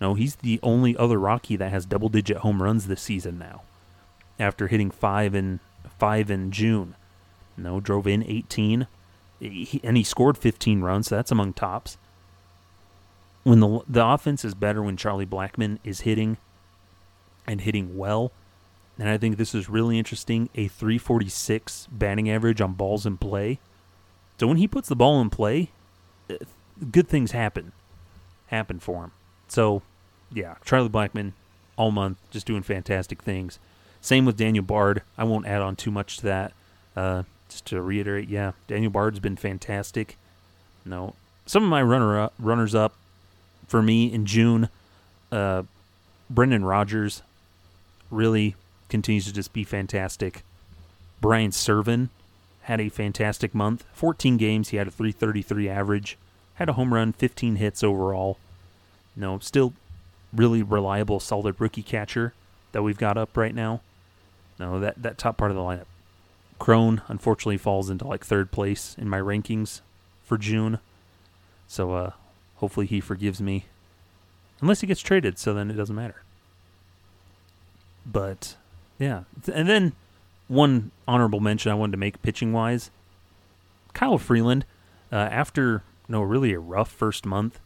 [0.00, 3.62] No, he's the only other Rocky that has double digit home runs this season now.
[4.38, 5.60] After hitting five in
[5.98, 6.94] five in June.
[7.56, 8.86] No, drove in 18,
[9.40, 11.08] he, and he scored 15 runs.
[11.08, 11.98] So that's among tops.
[13.42, 16.36] When the the offense is better when Charlie Blackmon is hitting
[17.46, 18.30] and hitting well,
[18.98, 20.48] and I think this is really interesting.
[20.54, 23.58] A 346 batting average on balls in play.
[24.38, 25.70] So when he puts the ball in play,
[26.30, 26.36] uh,
[26.90, 27.72] good things happen,
[28.48, 29.12] happen for him.
[29.48, 29.82] So,
[30.32, 31.32] yeah, Charlie Blackmon
[31.76, 33.58] all month just doing fantastic things.
[34.00, 35.02] Same with Daniel Bard.
[35.16, 36.52] I won't add on too much to that.
[36.96, 40.16] Uh, just to reiterate, yeah, Daniel Bard's been fantastic.
[40.84, 41.14] No,
[41.46, 42.94] some of my runner up, runners up
[43.66, 44.68] for me in June,
[45.30, 45.62] uh,
[46.30, 47.22] Brendan Rodgers
[48.10, 48.54] really
[48.88, 50.42] continues to just be fantastic.
[51.20, 52.08] Brian Serven
[52.62, 53.84] had a fantastic month.
[53.92, 56.18] 14 games, he had a 333 average,
[56.54, 58.38] had a home run, 15 hits overall.
[59.16, 59.72] No, still
[60.32, 62.34] really reliable, solid rookie catcher
[62.72, 63.80] that we've got up right now.
[64.58, 65.86] No, that, that top part of the lineup.
[66.58, 69.80] Cron unfortunately falls into like third place in my rankings
[70.24, 70.80] for June.
[71.66, 72.12] So uh,
[72.56, 73.66] hopefully he forgives me.
[74.60, 76.22] Unless he gets traded, so then it doesn't matter.
[78.04, 78.56] But
[78.98, 79.22] yeah.
[79.52, 79.92] And then
[80.48, 82.90] one honorable mention I wanted to make pitching wise.
[83.92, 84.64] Kyle Freeland,
[85.12, 87.60] uh, after no, really a rough first month,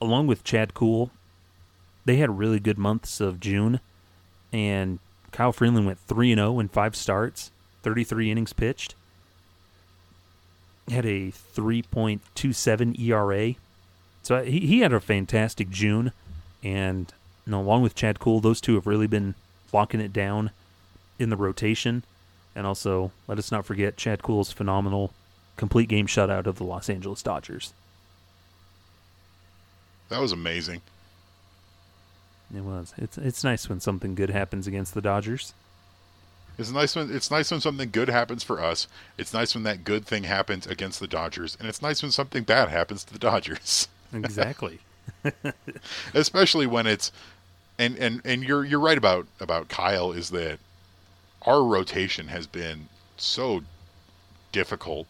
[0.00, 1.10] along with Chad Kuhl,
[2.06, 3.80] they had really good months of June,
[4.52, 4.98] and
[5.32, 7.50] Kyle Freeland went three and zero oh in five starts,
[7.82, 8.94] thirty three innings pitched.
[10.88, 13.54] Had a three point two seven ERA,
[14.22, 16.12] so uh, he he had a fantastic June,
[16.62, 17.12] and
[17.44, 19.34] you know, along with Chad Kuhl, those two have really been
[19.72, 20.50] locking it down
[21.18, 22.04] in the rotation.
[22.54, 25.12] And also, let us not forget Chad Kuhl's phenomenal
[25.56, 27.74] complete game shutout of the Los Angeles Dodgers.
[30.08, 30.80] That was amazing.
[32.54, 32.94] It was.
[32.96, 35.52] It's it's nice when something good happens against the Dodgers.
[36.58, 38.86] It's nice when it's nice when something good happens for us.
[39.18, 42.44] It's nice when that good thing happens against the Dodgers, and it's nice when something
[42.44, 43.88] bad happens to the Dodgers.
[44.12, 44.78] Exactly.
[46.14, 47.10] Especially when it's
[47.76, 50.60] and and and you're you're right about about Kyle is that
[51.42, 53.62] our rotation has been so
[54.52, 55.08] difficult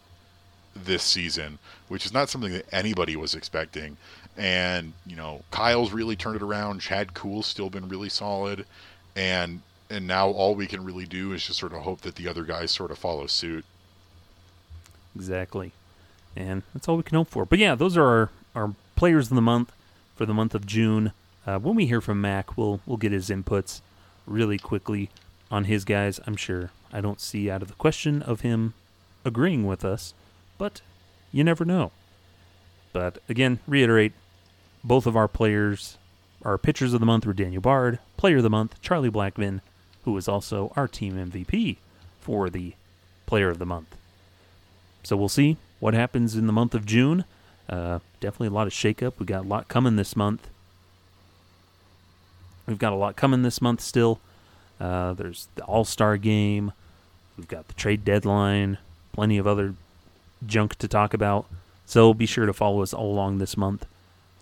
[0.75, 3.97] this season, which is not something that anybody was expecting.
[4.37, 6.79] And you know, Kyle's really turned it around.
[6.79, 8.65] Chad Kuhl's still been really solid,
[9.15, 12.27] and and now all we can really do is just sort of hope that the
[12.27, 13.65] other guys sort of follow suit.
[15.15, 15.71] Exactly,
[16.35, 17.45] and that's all we can hope for.
[17.45, 19.71] But yeah, those are our, our players of the month
[20.15, 21.13] for the month of June.
[21.45, 23.81] Uh, when we hear from Mac, we'll we'll get his inputs
[24.27, 25.09] really quickly
[25.49, 26.19] on his guys.
[26.27, 28.73] I'm sure I don't see out of the question of him
[29.25, 30.13] agreeing with us,
[30.57, 30.81] but
[31.31, 31.91] you never know.
[32.93, 34.13] But again, reiterate
[34.87, 35.97] both of our players,
[36.43, 39.59] our pitchers of the month were Daniel Bard, player of the month, Charlie Blackmon,
[40.05, 41.77] who was also our team MVP
[42.21, 42.73] for the
[43.25, 43.95] player of the month.
[45.03, 47.25] So we'll see what happens in the month of June.
[47.69, 49.13] Uh, definitely a lot of shakeup.
[49.19, 50.47] We got a lot coming this month.
[52.65, 54.19] We've got a lot coming this month still.
[54.79, 56.71] Uh, there's the All Star game.
[57.37, 58.77] We've got the trade deadline.
[59.11, 59.75] Plenty of other
[60.45, 61.45] junk to talk about.
[61.85, 63.85] So be sure to follow us all along this month.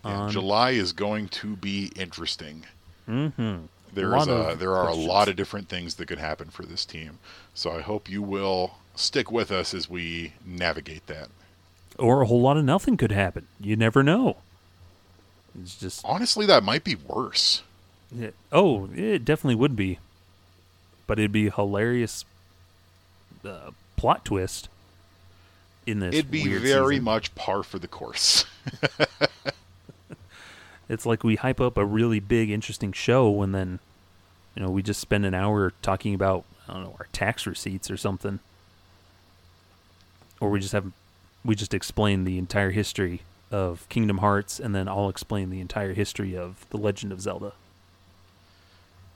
[0.05, 2.65] Yeah, July is going to be interesting.
[3.09, 3.65] Mm-hmm.
[3.93, 5.05] There a is a, there are questions.
[5.05, 7.19] a lot of different things that could happen for this team.
[7.53, 11.29] So I hope you will stick with us as we navigate that.
[11.97, 13.47] Or a whole lot of nothing could happen.
[13.59, 14.37] You never know.
[15.61, 17.63] It's just honestly that might be worse.
[18.17, 19.99] It, oh, it definitely would be
[21.07, 22.25] but it'd be a hilarious
[23.45, 24.69] uh, plot twist.
[25.85, 26.15] in this.
[26.15, 27.03] It'd be very season.
[27.03, 28.45] much par for the course.
[30.87, 33.79] It's like we hype up a really big, interesting show, and then,
[34.55, 37.89] you know, we just spend an hour talking about I don't know our tax receipts
[37.91, 38.39] or something,
[40.39, 40.91] or we just have
[41.43, 43.21] we just explain the entire history
[43.51, 47.53] of Kingdom Hearts, and then I'll explain the entire history of The Legend of Zelda.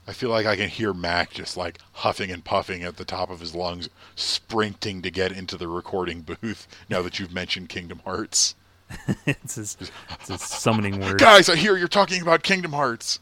[0.06, 3.30] I feel like I can hear Mac just like huffing and puffing at the top
[3.30, 8.00] of his lungs, sprinting to get into the recording booth now that you've mentioned Kingdom
[8.04, 8.54] Hearts.
[9.26, 9.76] it's his,
[10.10, 11.18] it's his summoning word.
[11.18, 13.18] Guys, I hear you're talking about Kingdom Hearts.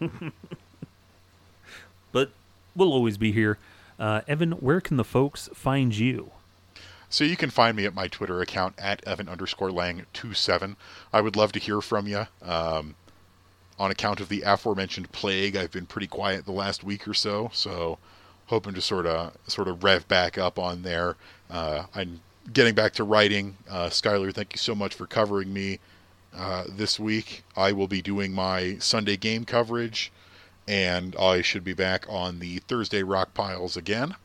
[2.12, 2.30] But
[2.74, 3.58] we'll always be here.
[3.98, 6.30] Uh, Evan, where can the folks find you?
[7.08, 10.76] So you can find me at my Twitter account at Evan underscore Lang 27.
[11.12, 12.26] I would love to hear from you.
[12.42, 12.94] Um,
[13.78, 17.50] on account of the aforementioned plague, I've been pretty quiet the last week or so,
[17.52, 17.98] so
[18.46, 21.16] hoping to sort of sort of rev back up on there.
[21.50, 22.20] Uh, I'm
[22.52, 23.56] getting back to writing.
[23.68, 25.78] Uh, Skylar, thank you so much for covering me
[26.36, 27.44] uh, this week.
[27.56, 30.12] I will be doing my Sunday game coverage,
[30.66, 34.16] and I should be back on the Thursday rock piles again.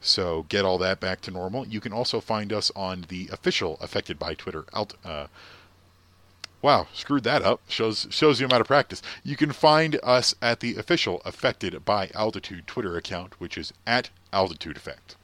[0.00, 1.66] So get all that back to normal.
[1.66, 4.94] You can also find us on the official Affected by Twitter alt.
[5.04, 5.26] Uh,
[6.62, 7.60] wow, screwed that up.
[7.68, 9.02] Shows shows you I'm out of practice.
[9.24, 14.10] You can find us at the official Affected by Altitude Twitter account, which is at
[14.32, 15.16] Altitude Effect.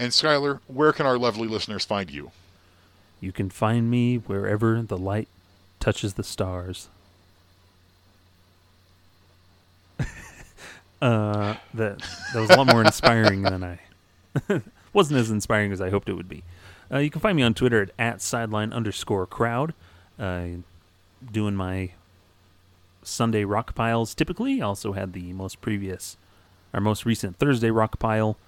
[0.00, 2.30] And Skylar, where can our lovely listeners find you?
[3.20, 5.28] You can find me wherever the light
[5.78, 6.88] touches the stars.
[11.02, 11.98] uh, that
[12.32, 13.80] that was a lot more inspiring than I
[14.94, 16.44] wasn't as inspiring as I hoped it would be.
[16.90, 19.74] Uh, you can find me on Twitter at, at sideline underscore crowd.
[20.18, 20.46] Uh,
[21.30, 21.90] doing my
[23.02, 24.62] Sunday rock piles typically.
[24.62, 26.16] Also had the most previous,
[26.72, 28.38] our most recent Thursday rock pile,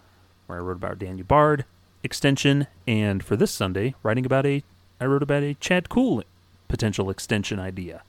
[0.47, 1.65] where I wrote about Daniel Bard
[2.03, 4.63] extension, and for this Sunday, writing about a,
[5.01, 6.23] I wrote about a Chad Kuhl
[6.69, 8.03] potential extension idea.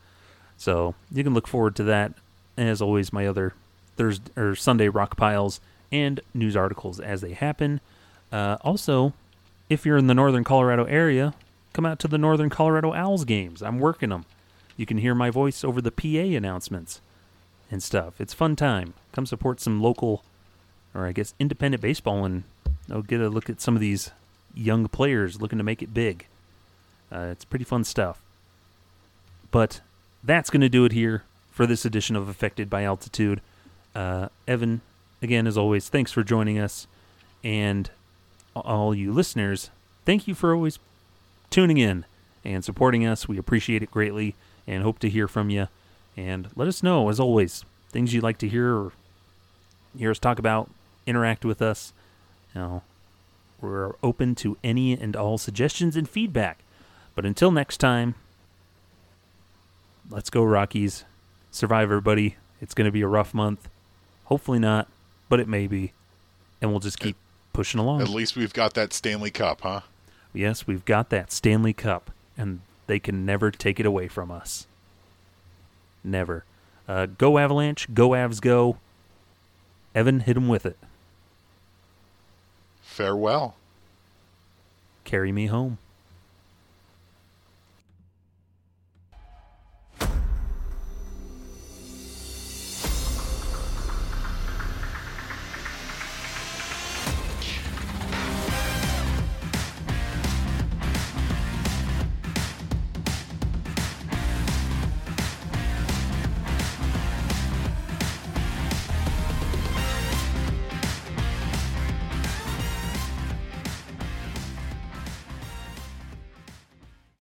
[0.58, 2.14] So you can look forward to that.
[2.56, 3.54] And As always, my other
[3.98, 5.60] Thursday or Sunday rock piles
[5.92, 7.82] and news articles as they happen.
[8.32, 9.14] Uh, also,
[9.70, 11.34] if you're in the northern Colorado area,
[11.74, 13.62] come out to the Northern Colorado Owls games.
[13.62, 14.26] I'm working them.
[14.78, 17.00] You can hear my voice over the PA announcements
[17.70, 18.20] and stuff.
[18.20, 18.94] It's fun time.
[19.12, 20.24] Come support some local,
[20.94, 22.44] or I guess independent baseball, and
[22.91, 24.12] I'll get a look at some of these
[24.54, 26.28] young players looking to make it big.
[27.12, 28.22] Uh, it's pretty fun stuff.
[29.52, 29.82] But
[30.24, 33.41] that's going to do it here for this edition of Affected by Altitude.
[33.94, 34.82] Uh, Evan,
[35.22, 36.88] again, as always, thanks for joining us.
[37.44, 37.89] And
[38.56, 39.70] all you listeners,
[40.06, 40.80] thank you for always
[41.50, 42.06] tuning in
[42.44, 43.28] and supporting us.
[43.28, 44.36] We appreciate it greatly
[44.66, 45.68] and hope to hear from you.
[46.18, 48.91] And let us know, as always, things you'd like to hear or
[49.98, 50.70] hear us talk about,
[51.06, 51.93] interact with us.
[52.54, 52.82] You know,
[53.62, 56.60] we're open to any and all suggestions and feedback.
[57.16, 58.16] But until next time,
[60.10, 61.06] let's go, Rockies.
[61.51, 62.36] Survive, everybody.
[62.62, 63.70] It's going to be a rough month.
[64.26, 64.88] Hopefully not,
[65.30, 65.93] but it may be.
[66.62, 67.16] And we'll just keep
[67.51, 68.01] pushing along.
[68.01, 69.82] At least we've got that Stanley Cup, huh?
[70.34, 74.66] Yes, we've got that Stanley Cup, and they can never take it away from us.
[76.04, 76.43] Never.
[76.88, 78.78] Uh, go Avalanche, go Avs, go.
[79.93, 80.78] Evan, hit him with it.
[82.94, 83.56] Farewell.
[85.04, 85.80] Carry me home.